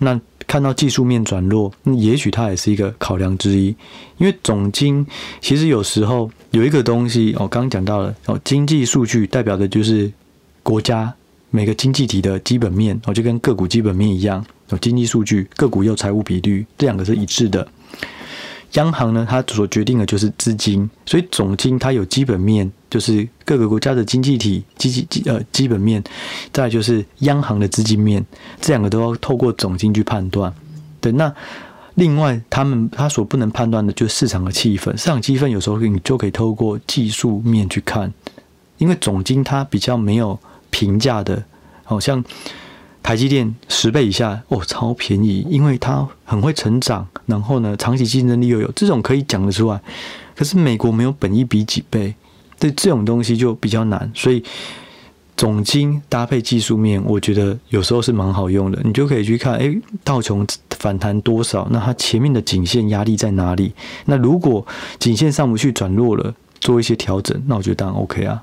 [0.01, 3.75] 那看到技术面转弱，那也许它也是一个考量之一。
[4.19, 5.07] 因为总经
[5.41, 10.13] 其实有时候有一个东西，我刚刚讲到了哦，经济数据代表的就是
[10.63, 11.11] 国家
[11.51, 17.67] 每个经济体的基本面，哦，就跟个股基本面一样，有经济数据，个股又财务比率，这两个是一致的。
[18.73, 26.03] 央行呢，它所决定的就是资金，所以总金它有基本面，就是各个国家的经济体基基呃基本面，
[26.53, 28.25] 再就是央行的资金面，
[28.61, 30.53] 这两个都要透过总金去判断。
[31.01, 31.33] 对，那
[31.95, 38.13] 另外他们他所不能判断的就是市场的气氛，市场气氛有时候你就可以透过技术面去看，
[38.77, 40.39] 因为总金它比较没有
[40.71, 41.43] 评价的，
[41.85, 42.23] 好像。
[43.03, 49.81] 台积电十倍以下哦，超便宜，因为它很会成长，然后呢，长期竞争力又有，这种可以讲得出来。
[50.37, 52.15] 可是美国没有本一比几倍，
[52.59, 54.11] 对这种东西就比较难。
[54.15, 54.45] 所以
[55.37, 58.81] 总经搭配技术面，我觉得有时候是蛮好用的。
[58.85, 60.47] 你就可以去看，诶，道琼
[60.79, 61.67] 反弹多少？
[61.71, 63.73] 那它前面的颈线压力在哪里？
[64.05, 64.65] 那如果
[64.99, 68.43] 颈线上不去转弱了，做一些调整，那我觉得当然 OK 啊。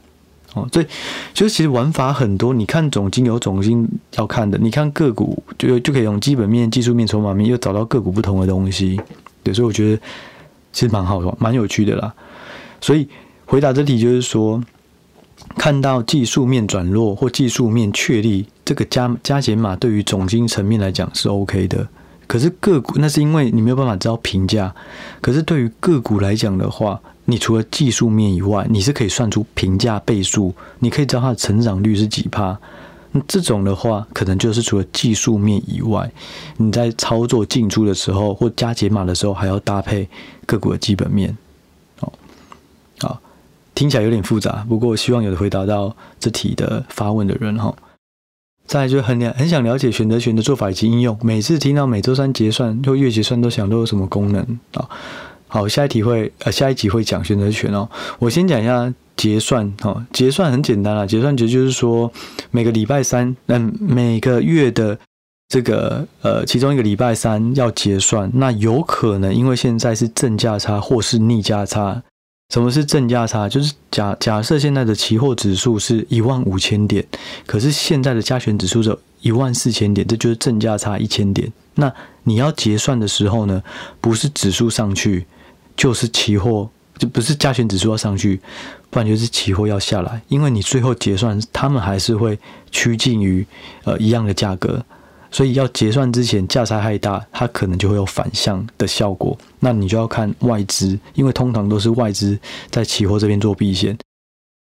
[0.56, 0.88] 哦，对，
[1.34, 2.54] 就是其实玩法很多。
[2.54, 9.00] 你看总经有总经要看的，你看个股就就可以用基本面、技术面、筹码面，又找到个股不同的东西。
[9.44, 10.02] 对，所以我觉得
[10.72, 12.13] 其实蛮好玩，蛮有趣的啦。
[12.80, 13.08] 所以
[13.46, 14.63] 回答这题就是说，
[15.58, 21.86] 看到技术面转弱或技术面确立，这个加加减码对于总经层面来讲是 OK 的。
[22.28, 24.74] 可是个股那是因为你没有办法知道评价。
[25.22, 32.58] 可是对于个股来讲的话，你除了技术面以外，你是可以算出评价倍数，你可以知道它的成长率是几趴。
[33.12, 36.12] 那这种的话，可能就是除了技术面以外，
[36.58, 40.08] 你在操作进出的时候或加解码的时候，还要搭配
[40.46, 41.36] 个股的基本面。
[42.02, 42.12] 哦，
[43.00, 43.22] 好，
[43.74, 47.74] 听起来有点复杂，不过希望有的回答到这题的发问的人哈。
[48.68, 51.18] 再来就很很想了解选择权的做法以及应用。
[51.22, 54.42] 每次听到每周三结算或月结算，都想都有什么功能
[54.74, 54.90] 啊？
[55.56, 57.89] 好，下一题会呃，下一集会讲选择权哦。
[58.20, 60.06] 我先讲一下结算哦。
[60.12, 62.12] 结算很简单啦，结算其实就是说
[62.52, 65.00] 每个礼拜三，嗯，每个月的
[65.48, 68.30] 这个呃其中一个礼拜三要结算。
[68.34, 72.04] 那有可能因为现在是正价差或是逆价差。
[72.54, 73.48] 什么是正价差？
[73.48, 77.08] 就是假假设现在的期货指数是一万五千点，
[77.46, 81.50] 可是现在的加权指数是一万四千点，这就是正价差一千点。
[81.76, 81.89] 那
[82.24, 83.63] 你要结算的时候呢，
[84.02, 85.26] 不是指数上去。
[85.76, 88.40] 就是期货就不是加权指数要上去，
[88.90, 92.40] 不然就是期货要下来，因为你最后结算，他们还是会
[92.72, 93.46] 趋近于
[93.84, 94.82] 呃一样的价格，
[95.30, 99.38] 所以要结算之前价差太大，它可能就会有反向的效果。
[99.60, 103.98] 那你就要看外资，因为通常都是外资在期货这边做避险。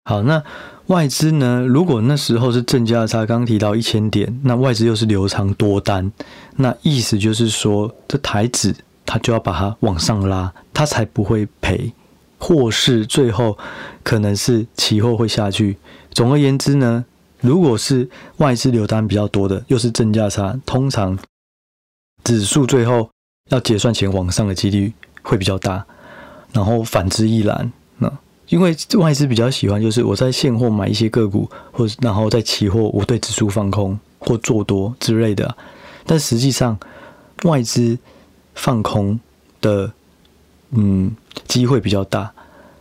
[0.07, 0.43] 好，那
[0.89, 1.65] 外资呢？
[1.67, 6.11] 如果那时候是正价差，刚提到一千点，那外资又是留长多单，
[6.57, 8.75] 那意思就是说这台指。
[9.07, 11.93] 他就要把它往上拉，他才不会赔，
[12.39, 13.57] 或是最后
[14.03, 15.77] 可能是期货会下去。
[16.11, 17.05] 总而言之呢，
[17.41, 21.19] 如果是外资流单比较多的，又是正价差，通常
[22.25, 23.11] 指数最后
[23.51, 25.85] 要结算前往上的几率会比较大。
[26.53, 28.11] 然后反之亦然，那
[28.49, 35.57] 因为外资比较喜欢就是我在现货买一些个股，或者然后在期货我对指数放空或做多之类的，
[36.07, 36.79] 但实际上
[37.43, 37.99] 外资。
[38.55, 39.19] 放空
[39.61, 39.93] 的，
[40.71, 41.15] 嗯，
[41.47, 42.33] 机会比较大，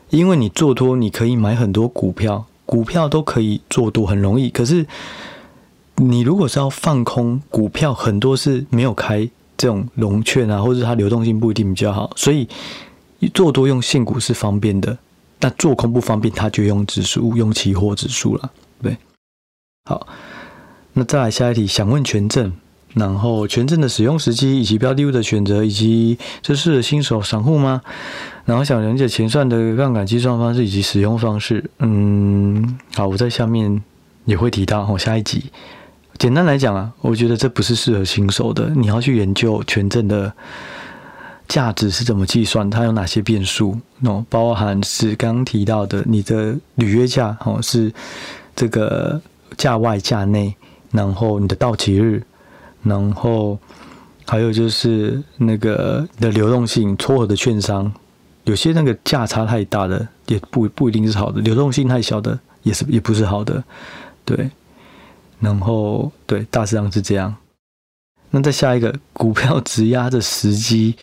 [0.09, 4.49] 因为你做多，你可以买很多股票，股票都可以做多，很容易。
[4.49, 4.85] 可是，
[5.95, 12.47] 你如果是要放空股票，很多是没有开这种融券啊，或者它流动性不一定比较好，所以
[13.33, 14.97] 做多用现股是方便的，
[15.39, 18.97] 但做空不方便，它就用指数，用期货指数了，对。
[19.85, 20.07] 好，
[20.93, 22.53] 那再来下一题，想问权证。
[22.93, 27.81] 然后权证的使用时机，以及标的物的选择，以及这适合新手散户吗？
[28.45, 31.63] 然后想了解钱算的杠杆计算方式以及使用方式。
[31.79, 33.81] 嗯，好，我在下面
[34.25, 34.81] 也会提到。
[34.81, 35.45] 哦，下一集
[36.19, 38.69] 简单来讲啊，我觉得这不是适合新手的。
[38.75, 40.31] 你要去研究权证的
[41.47, 43.79] 价值是怎么计算，它有哪些变数？
[44.03, 47.91] 哦，包含是刚刚提到的你的履约价哦，是
[48.55, 49.19] 这个
[49.57, 50.53] 价外价内，
[50.91, 52.21] 然后你的到期日。
[52.83, 53.57] 然后
[54.27, 57.91] 还有就是那个的流动性，撮合的券商，
[58.43, 63.63] 有些那个价差太大的也不不一定是好的，流动性太小的也是也不是好的，
[64.25, 64.49] 对。
[65.39, 67.35] 然后对，大致上是这样。
[68.31, 70.95] 那再下一个股票质押的时机，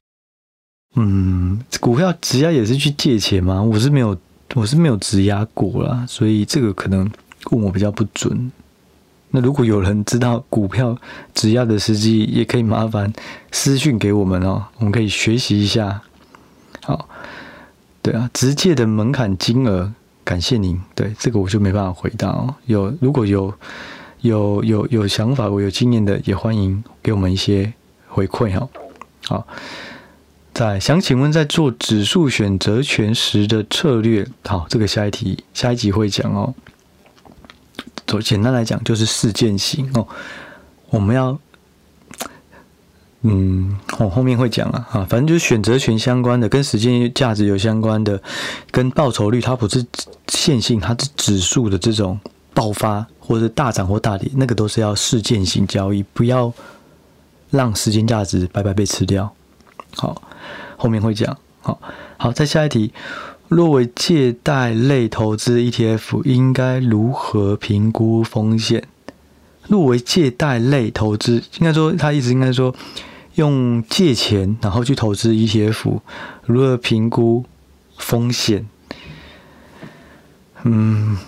[0.97, 3.63] 嗯，股票质押也是去借钱吗？
[3.63, 4.17] 我是没有，
[4.55, 7.11] 我是没有质押过啦，所以这个可能
[7.51, 8.51] 问我比较不准。
[9.33, 10.97] 那如果有人知道股票
[11.35, 13.13] 质押的时机，也可以麻烦
[13.53, 16.03] 私讯给我们哦，我们可以学习一下。
[16.83, 17.09] 好，
[18.03, 19.93] 对啊，直借的门槛金额，
[20.25, 20.81] 感谢您。
[20.95, 22.55] 对，这个我就没办法回答哦。
[22.67, 23.55] 有如果有
[24.23, 27.73] 有有有想法，我有经验的，也欢迎给我们一些
[28.09, 28.69] 回馈哈。
[29.27, 29.47] 好，
[30.53, 36.53] 在想请问，在做指数选择权时的策略，好，这个下一题下一集会讲哦。
[38.19, 40.09] 简单来讲，就是事件型哦。
[40.89, 41.39] 我们要，
[43.21, 48.21] 嗯，我后面会讲啊，啊，反正就是选择权相关的，跟时间价值有相关的，
[48.71, 49.85] 跟报酬率，它不是
[50.29, 52.19] 线性，它是指数的这种
[52.55, 56.51] 爆发或者大涨或大跌，那个都是要事件型交易，不要
[57.51, 59.31] 让时间价值白白被吃掉。
[59.97, 60.23] 好，
[60.79, 61.37] 后面会讲。
[61.63, 61.79] 好，
[62.17, 62.93] 好，再下一题。
[63.51, 68.85] 若为借贷类投资 ETF，应该如何评估风险？
[69.67, 72.73] 若为借贷类投资，应该说他意思应该说
[73.35, 75.99] 用借钱然后去投资 ETF，
[76.47, 77.45] 如何评估
[77.99, 78.69] 风险？
[80.63, 81.19] 嗯，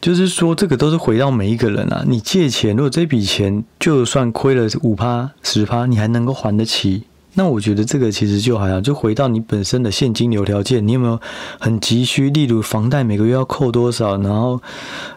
[0.00, 2.04] 就是说这个都是回到每一个人啊。
[2.06, 7.02] 你借钱，如果这笔钱就算亏了五趴十趴，你还能够还得起？
[7.34, 11.18] 那我觉得这个其实就好像就回到你本身的现金流条件，你有没有
[11.58, 12.28] 很急需？
[12.28, 14.60] 例如房贷每个月要扣多少，然后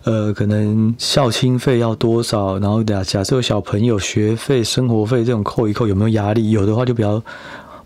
[0.05, 6.51] 呃，可能孝亲费要多少，然后假假设小朋友学费、生活费这种扣一扣，有没有压力？
[6.51, 7.21] 有的话就不要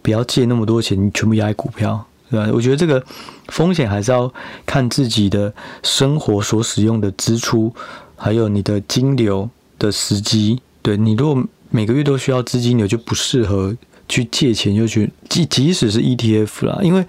[0.04, 2.52] 不要借那么多钱，全部压在股票，对吧？
[2.54, 3.04] 我觉得这个
[3.48, 4.32] 风险还是要
[4.64, 7.74] 看自己的生活所使用的支出，
[8.16, 10.62] 还有你的金流的时机。
[10.84, 13.76] 对，你如果每个月都需要资金流，就不适合。
[14.10, 17.06] 去借钱就去，即即使是 ETF 啦，因为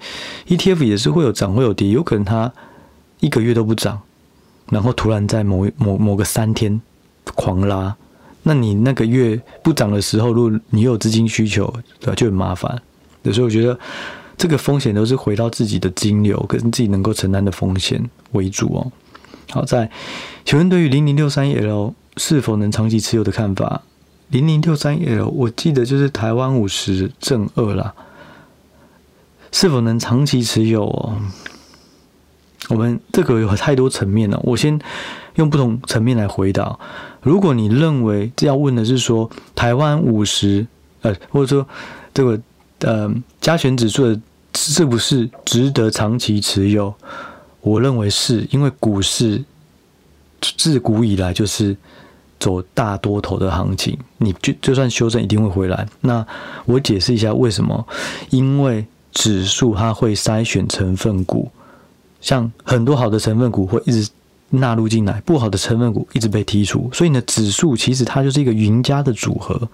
[0.47, 2.49] ETF 也是会有涨会有跌，有可能它
[3.19, 3.99] 一个月都不涨，
[4.69, 6.79] 然后突然在某某某个三天
[7.35, 7.95] 狂拉，
[8.43, 11.65] 那你那个月不涨的时候，如果你有资金需求，
[11.99, 12.81] 对吧，就很麻烦。
[13.25, 13.77] 所以我觉得
[14.37, 18.91] 这个风险都是回到自己的金流跟自己能够承担的风险为主哦。
[19.49, 19.89] 好，在
[20.45, 23.81] 请问对于零零六三 L 是否能长期持有的看法？
[24.31, 27.93] 零零六三 L，我记得就是台湾五十正二啦，
[29.51, 31.21] 是否能长期持有哦？
[32.69, 34.79] 我们这个有太多层面了，我先
[35.35, 36.79] 用不同层面来回答。
[37.21, 40.65] 如果你认为这要问的是说台湾五十，
[41.01, 41.67] 呃，或者说
[42.13, 42.39] 这个
[42.79, 44.21] 呃加权指数的
[44.55, 46.95] 是不是值得长期持有？
[47.59, 49.43] 我认为是因为股市
[50.39, 51.75] 自古以来就是。
[52.41, 55.87] 走大多头的行情，你就就算修正一定会回来。
[56.01, 56.25] 那
[56.65, 57.87] 我解释一下为什么？
[58.31, 61.51] 因为指数它会筛选成分股，
[62.19, 64.09] 像很多好的成分股会一直
[64.49, 66.89] 纳入进来，不好的成分股一直被剔除。
[66.91, 69.69] 所以呢，指数其实它就是一个赢家的组合。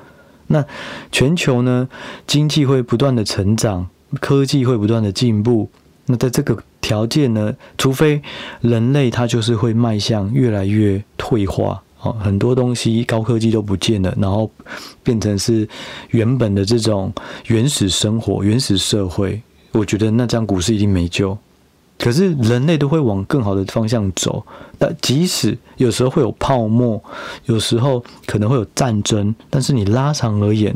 [0.48, 0.64] 那
[1.10, 1.88] 全球呢，
[2.28, 3.88] 经济会不断的成长，
[4.20, 5.70] 科技会不断的进步。
[6.06, 8.22] 那在这个条件呢，除非
[8.60, 11.82] 人类它就是会迈向越来越退化。
[12.02, 14.50] 哦，很多东西高科技都不见了，然后
[15.04, 15.68] 变成是
[16.12, 17.12] 原本的这种
[17.48, 19.42] 原始生活、原始社会。
[19.72, 21.38] 我觉得那这样股市一定没救。
[21.98, 24.46] 可是人类都会往更好的方向走。
[24.78, 27.04] 但即使有时候会有泡沫，
[27.46, 30.76] 有时候可能会有战争，但是你拉长而言，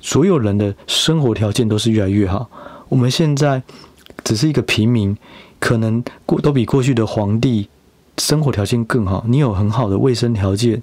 [0.00, 2.50] 所有人的生活条件都是越来越好。
[2.88, 3.62] 我们现在
[4.24, 5.16] 只是一个平民，
[5.60, 7.68] 可能过都比过去的皇帝。
[8.18, 10.82] 生活条件更好，你有很好的卫生条件，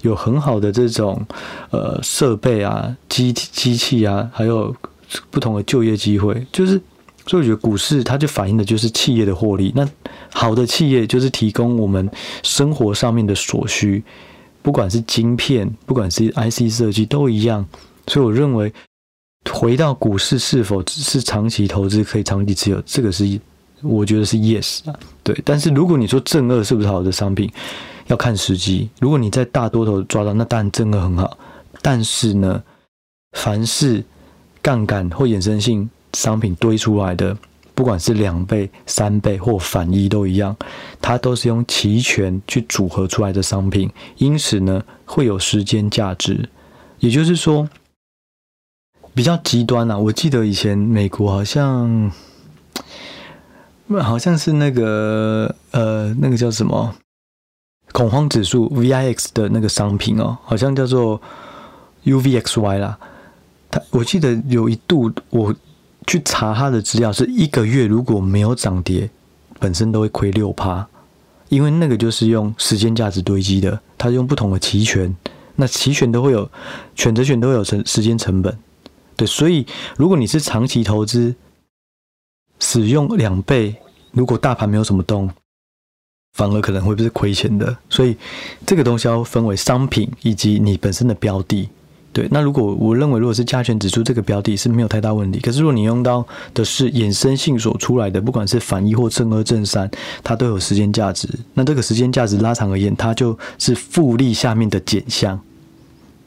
[0.00, 1.24] 有很好的这种
[1.70, 4.74] 呃设备啊、机机器啊，还有
[5.30, 6.80] 不同的就业机会，就是
[7.26, 9.72] 所以我觉得股市它就反映的就是企业的获利。
[9.76, 9.88] 那
[10.32, 12.10] 好的企业就是提供我们
[12.42, 14.02] 生活上面的所需，
[14.60, 17.64] 不管是晶片，不管是 IC 设计都一样。
[18.08, 18.72] 所以我认为
[19.48, 23.40] 回到股市是否只是长期投资可以长期持有，这个是。
[23.82, 25.38] 我觉得是 yes 啊，对。
[25.44, 27.50] 但是如果你说正二是不是好的商品，
[28.06, 28.88] 要看时机。
[29.00, 31.36] 如果你在大多头抓到，那当然正二很好。
[31.80, 32.62] 但是呢，
[33.32, 34.04] 凡是
[34.60, 37.36] 杠杆或衍生性商品堆出来的，
[37.74, 40.56] 不管是两倍、三倍或反一都一样，
[41.00, 46.48] 它都是用期权去组合出来的商品，因此呢，会有时间价值。
[47.00, 47.68] 也就是说，
[49.14, 49.98] 比较极端啊。
[49.98, 52.12] 我记得以前美国好像。
[54.00, 56.94] 好像是那个呃，那个叫什么
[57.90, 61.20] 恐慌指数 VIX 的那个商品哦，好像叫做
[62.04, 62.96] UVXY 啦。
[63.70, 65.52] 它我记得有一度我
[66.06, 69.10] 去查它的资料，是一个月如果没有涨跌，
[69.58, 70.86] 本身都会亏六趴。
[71.48, 75.14] 因为那个就是用时间价值堆积的，它用不同的期权，
[75.56, 76.50] 那期权都会有
[76.94, 78.56] 选择权都会有成时间成本，
[79.16, 79.66] 对，所以
[79.98, 81.34] 如果你是长期投资，
[82.62, 83.74] 使用两倍，
[84.12, 85.28] 如果大盘没有什么动，
[86.34, 88.16] 反而可能会不是亏钱的，所以
[88.64, 91.68] 这个东西要分为商品以及你本身的标的。
[92.12, 99.90] 对，那如果我认为如果是加权指数这个标的是没有太大问题，可是如果你用到的是衍生性所出来的，不管是反一或正二正三，
[100.22, 101.28] 它都有时间价值。
[101.54, 105.40] 那这个时间价值拉长而言，它就是复利下面的减项。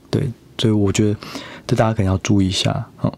[0.09, 0.27] 对，
[0.57, 1.19] 所以我觉得
[1.65, 2.83] 这大家可能要注意一下。
[2.97, 3.15] 好，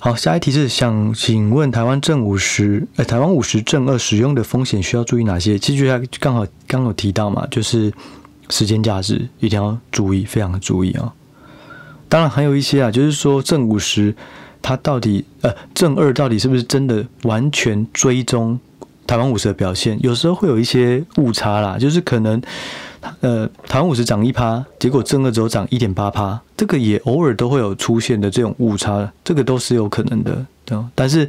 [0.00, 5.58] 好，下一题是想请问台湾正五十，呃，台湾五十正二使用的风险需要注意哪些？
[5.58, 7.92] 其实刚好刚好提到嘛，就是。
[8.50, 11.12] 时间价值一定要注意，非常注意啊！
[12.08, 14.16] 当然还有一些啊，就是说正五十
[14.62, 18.58] 它到底呃正二到底是不是真的完全追踪
[19.06, 19.98] 台湾五十的表现？
[20.02, 22.40] 有时候会有一些误差啦，就是可能
[23.20, 31.28] 呃台湾五十涨一趴，结果正二只有涨一点八趴，这个也偶尔都会有出现的这种误差，这个都是有可能的，对，但是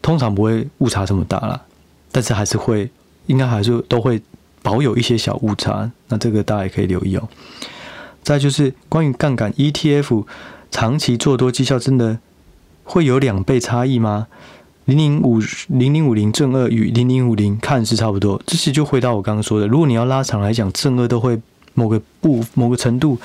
[0.00, 1.60] 通常不会误差这么大啦，
[2.10, 2.90] 但是还是会，
[3.26, 4.20] 应该还是都会。
[4.64, 7.28] 保有一些小误差，那这个大家也可以留意哦。
[8.22, 10.24] 再就是关于杠杆 ETF
[10.70, 12.16] 长期做多绩效真的
[12.84, 14.28] 会有两倍差异吗？
[14.86, 21.40] 零零五零零五零正二与零零五零看似差不多，这些就回到我刚刚说的，如果你要拉长来讲，正二都会
[21.74, 23.18] 某个部某个程度，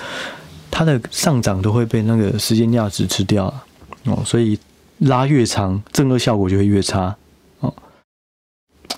[0.70, 3.64] 它的上涨都会被那个时间价值吃掉了
[4.06, 4.58] 哦，所以
[5.00, 7.16] 拉越长，正二效果就会越差
[7.60, 7.74] 哦。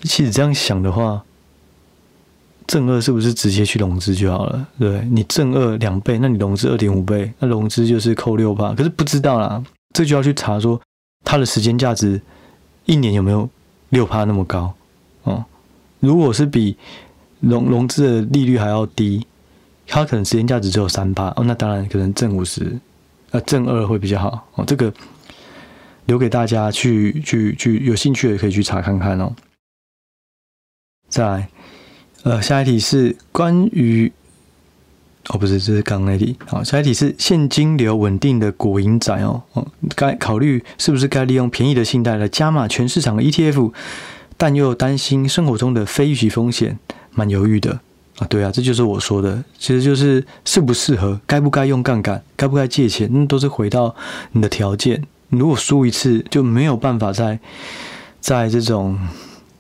[0.04, 1.24] 其实这样想的话。
[2.68, 4.68] 正二是不是直接去融资就好了？
[4.78, 8.72] 对，你正二两倍，那你融资二点五倍，那融资就是扣六趴。
[8.76, 9.60] 可是不知道啦，
[9.92, 10.80] 这就要去查说
[11.26, 12.22] 它的时间价值
[12.92, 13.48] 一年有没有
[13.90, 14.74] 六趴那么高
[15.24, 15.46] 哦。
[16.00, 16.76] 如果是比
[17.40, 19.26] 融融资的利率还要低，
[19.86, 21.44] 它可能时间价值只有三趴哦。
[21.46, 22.78] 那当然可能正五十
[23.32, 24.66] 呃正二会比较好哦。
[24.66, 24.92] 这个
[26.06, 29.32] 留给大家去去去有兴趣的可以去查看看哦。
[31.08, 31.50] 再来。
[32.24, 34.12] 呃，下一题是关于，
[35.30, 36.36] 哦，不是，这是刚那题。
[36.46, 43.72] 好，下一题是现金流稳定的国营债哦，哦，该考虑是不是该利用便宜的信贷来加码全市场的 ETF，
[44.38, 46.80] 但又担心生活中的非预期风险，
[47.12, 47.80] 蛮犹豫的
[48.18, 48.28] 啊。
[48.28, 53.96] 对啊，这就是我说的，其实就是适不适合，该不该用杠杆，该不该借钱，那都是回到
[54.32, 55.04] 你的条件。
[55.30, 57.40] 如果输一次就没有办法在
[58.20, 58.98] 在这种。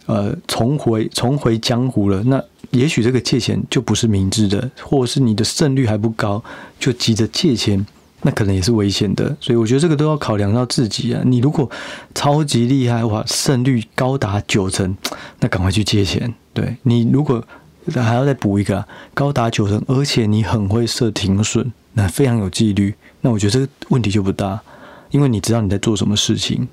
[0.05, 6.43] 呃，重回重回江湖了，那也许这个借钱就不是明智的，或者是你的胜率还不高，
[6.80, 7.86] 就急着借钱，
[8.22, 9.36] 那可能也是危险的。
[9.41, 11.22] 所以我觉得这个都要考量到自己啊。
[11.26, 11.70] 你如果
[12.13, 14.95] 超级厉害的话，胜率高达九成，
[15.39, 16.34] 那赶快去借钱。
[16.53, 17.43] 对，你如果
[17.95, 24.59] 还要再补一个高达九成，而且你很会设停损，那非常有纪律，那我觉得这个问题就不大，
[25.11, 26.67] 因为你知道你在做什么事情。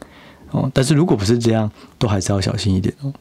[0.52, 3.12] 哦，但是如果不是这样，都还是要小心一点哦。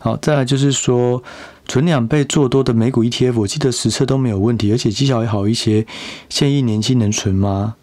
[0.00, 1.22] 好，再来就是说，
[1.66, 5.84] 存两倍做多的美股 ETF，我记得实测都没有问题，而且绩效也好一些。
[6.28, 7.74] 现役年轻人存吗？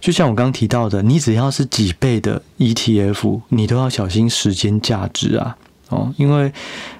[0.00, 5.56] 就像我刚刚提到的，你只要是几倍的 ETF，你都要小心时间价值啊。
[5.90, 6.50] 哦，因为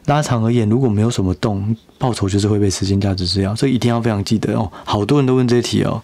[0.04, 4.70] 拉长而言，如果没有什么动，报酬就是会被时间价值吃掉，所以一定要非常记得哦。
[4.84, 6.02] 好多人都问这题哦，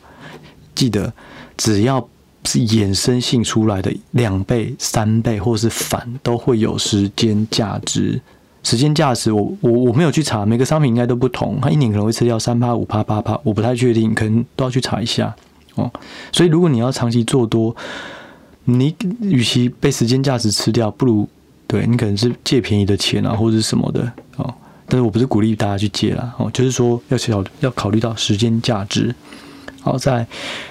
[0.75, 1.13] 记得
[1.57, 2.09] 只要。
[2.45, 8.21] 是衍生性出来的两倍、三倍，或是反，都会有时间价值。
[8.65, 11.59] 时间价值我，我我没有去查，每个商品应该都不同。
[11.61, 15.35] 它一年可能会吃掉三趴、五趴、八趴，我不太确定，可能都要去查一下
[15.75, 15.91] 哦。
[16.31, 17.75] 所以，如果你要长期做多，
[18.65, 21.29] 你与其被时间价值吃掉，不如
[21.67, 24.55] 对你可能是借便宜的钱啊，或者是什么的哦。
[24.87, 29.13] 但是我不是鼓励大家去借啦哦，就是说要考要考虑到时间价值。
[29.83, 30.25] 好，在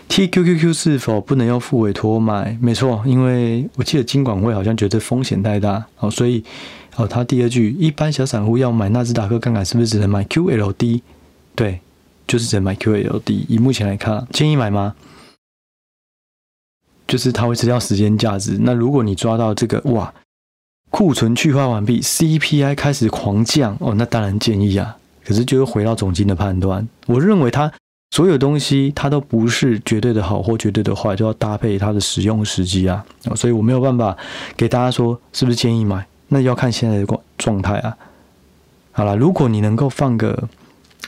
[0.08, 2.58] TQQQ 是否不能用复委托买？
[2.62, 6.42] 没错，因为我记得金管会好像觉得风险太大，好，所以
[6.96, 11.02] 哦，他第二句，一般小散户要买纳斯达克杠杆，是不是只能买 QLD？
[11.56, 11.82] 对，
[12.26, 13.46] 就是只能买 QLD。
[13.50, 14.96] 以目前来看，建议买吗？
[17.06, 18.58] 就是它会吃掉时间价值。
[18.62, 20.14] 那如果你抓到这个，哇，
[20.90, 24.96] 库存去化完毕，CPI 开始狂降，哦，那当然建议啊。
[25.26, 27.70] 可是就会回到总经的判断，我认为它。
[28.12, 33.04] 所有东西它都不是绝对的好或绝对的坏，就要搭配它的使用时机啊。
[33.36, 34.16] 所以我没有办法
[34.56, 37.98] 给大家说是不是建议买，那要看现在的状态啊。
[38.92, 40.50] 好了，如果你能够放个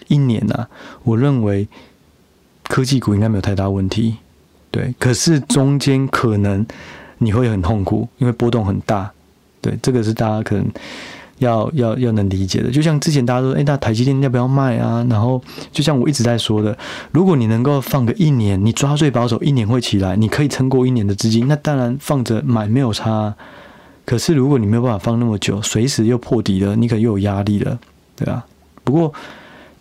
[0.08, 0.70] 一年呢、啊，
[1.04, 1.68] 我认为
[2.70, 4.16] 科技股应该没有太大问题。
[4.72, 6.66] 对，可是中间可能
[7.18, 9.12] 你会很痛苦，因为波动很大。
[9.60, 10.66] 对，这个是大家可能
[11.40, 12.72] 要要要能理解的。
[12.72, 15.06] 就像之前大家说，哎，那台积电要不要卖啊？
[15.10, 16.78] 然后就像我一直在说的，
[17.12, 23.34] 如果你能够放个一年，你抓最保守，一年会起来，你可以撑过一年的资金，那当然放着买没有差。
[24.06, 27.80] 可是如果你没有办法放那么久，随时又破底了，你可能又有压力了，
[28.16, 28.46] 对啊。
[28.84, 29.14] 不过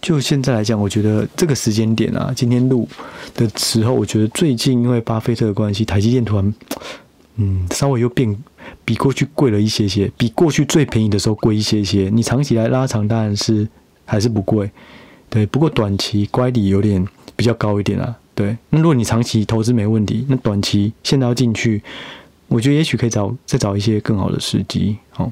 [0.01, 2.89] 就现在来讲，我觉得这个时间点啊，今天录
[3.35, 6.55] 的时候，我觉得最近因为巴菲特的关系，台积电突然。
[7.37, 8.37] 嗯，稍微又变
[8.85, 12.11] 比过去贵了一些些，比过去最便宜的时候贵一些些。
[12.13, 13.69] 你长期来拉长，当然是
[14.05, 14.71] 还是不贵，
[15.31, 15.47] 对。
[15.47, 17.07] 不过短期乖离有点
[17.37, 18.57] 比较高一点啊，对。
[18.71, 21.83] 那如果你长期投资没问题，那短期现在要进去，
[22.49, 24.99] 我觉得也许可以找再找一些更好的时机。
[25.11, 25.31] 好，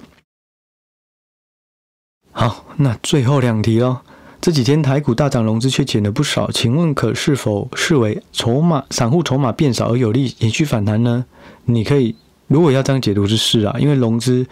[2.33, 3.99] 好，那最后两题喽。
[4.41, 11.27] 这几天台股大涨，融资却减了不少，请问可是否视为筹码散户筹码变少而有利延续反弹呢？
[11.67, 12.17] 你可以，
[12.51, 14.45] 如果要这样解读是是啊，因为融资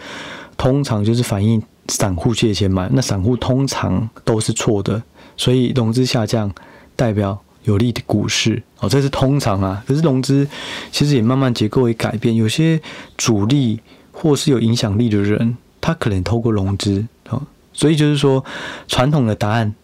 [0.57, 5.03] 通常就是反映散户借钱买，那散户通常都是错的，
[5.37, 6.49] 所以融资下降
[6.95, 9.83] 代表有利的股市哦，这是通常啊。
[9.85, 10.47] 可是融资
[10.93, 12.81] 其实也慢慢结构也改变，有些
[13.17, 13.81] 主力
[14.13, 17.43] 或是有影响力的人，他可能透过融资哦，
[17.73, 18.45] 所以就是说
[18.87, 19.75] 传统的答案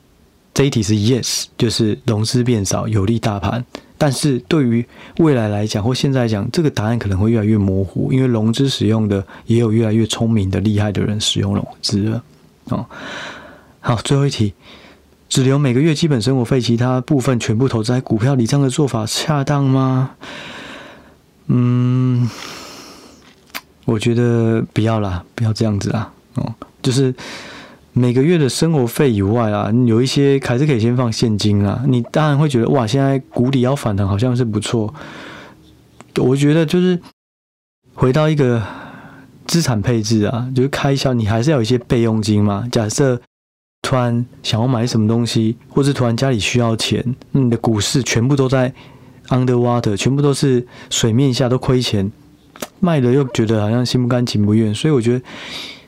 [0.54, 3.64] 这一题是 yes，就是融资变少有利大盘。
[4.04, 4.84] 但是对于
[5.16, 12.22] 未来来讲，或现在来讲，这个答案可能会越来越模糊，因为融资使用的也有越来越聪明的、厉害的人使用融资了。
[12.64, 12.84] 哦，
[13.80, 14.52] 好，最后一题，
[15.30, 20.10] 只留每个月基本生活费，其他部分全部投资在股票里，这样的做法恰当吗？
[21.46, 22.28] 嗯，
[23.86, 26.12] 我觉得不要啦，不要这样子啦。
[26.34, 27.14] 哦，就是。
[27.96, 31.84] 每个月的生活费以外啊，有一些还是可以先放现金啊。
[31.86, 34.92] 你当然会觉得哇，现在谷底要反弹，好像是不错。
[36.16, 36.98] 我觉得就是
[37.94, 38.60] 回到一个
[39.46, 42.68] 资产配置啊，就是开销，你还是要有一些备用金嘛。
[42.72, 43.20] 假设
[43.80, 48.74] 突然想要买什么东西，或是突然家里需要钱，那你的股市全部都在
[49.28, 52.10] underwater，全部都是水面下都亏钱，
[52.80, 55.24] 卖了又觉得好像心不甘情不愿，所以我觉得。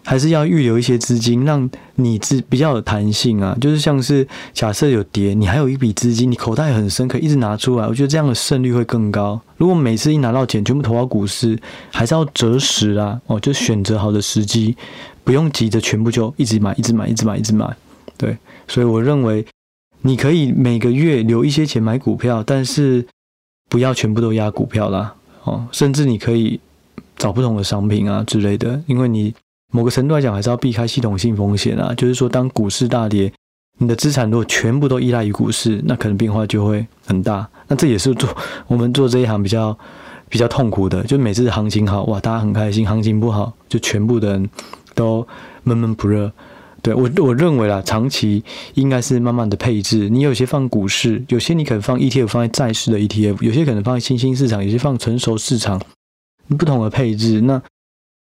[0.07, 3.59] 还是要预留一些资金，让你自比较有弹性啊。
[3.61, 7.89] 就是像是假设有跌，你还有一笔资金，你口袋很深，可以一直拿出来。
[7.89, 9.41] 我觉得这样的胜率会更高。
[9.57, 11.59] 如果每次一拿到钱，全部投到股市，
[11.91, 13.21] 还是要择时啊。
[13.27, 14.77] 哦，就选择好的时机，
[15.25, 17.77] 不用急着全部就一直买，一直买，一直买，一直买。
[18.17, 18.39] 对，
[18.69, 19.45] 所以我认为
[20.03, 23.05] 你可以每个月留一些钱买股票，但是
[23.69, 25.13] 不要全部都押股票啦。
[25.43, 26.61] 哦，甚至你可以
[27.17, 29.35] 找不同的商品啊之类的，因为你。
[29.73, 31.93] 某个程度来讲，还是要避开系统性风险啊。
[31.95, 33.33] 就是说，当股市大跌，
[33.79, 37.49] 你的资产如果全部都依赖于股市，那可能变化就会很大。
[37.69, 38.29] 那这也是做
[38.69, 39.77] 我们做这一行比较
[40.29, 41.03] 比较痛苦的。
[41.03, 44.49] 就每次行情好，哇，大家很开心；行情不好，就全部的人
[44.95, 45.27] 都
[45.65, 46.33] 闷闷不乐。
[46.83, 48.45] 对，我我认为啦，长期
[48.75, 50.09] 应该是慢慢的配置。
[50.09, 55.83] 你有些放股市，有些你可能放 ETF，放在债市的 ETF，有些可能放在新兴市场，有些放成熟市场，
[56.57, 57.41] 不同的配置。
[57.41, 57.61] 那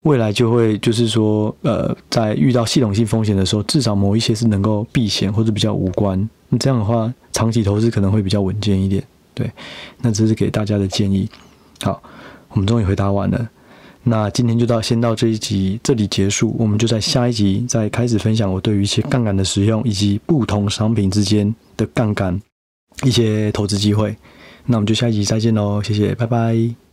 [0.02, 6.28] 未来就会就是说，呃，在遇到系统性风险的时候，至少某一些是能够避险或者比较无关。
[6.48, 9.02] 那这样的话，长期投资可能会比较稳健一点。
[9.34, 9.50] 对，
[10.00, 11.28] 那这是给大家的建议。
[11.82, 12.00] 好，
[12.50, 13.48] 我们终于回答完了。
[14.04, 22.40] 那今天就到先到这一集这里结束，我们就在下一集再开始分享我对于一些杠杆的使用以及不同商品之间的杠杆
[23.02, 24.16] 一些投资机会。
[24.66, 26.85] 那我们就下一集再见喽，谢谢，拜拜。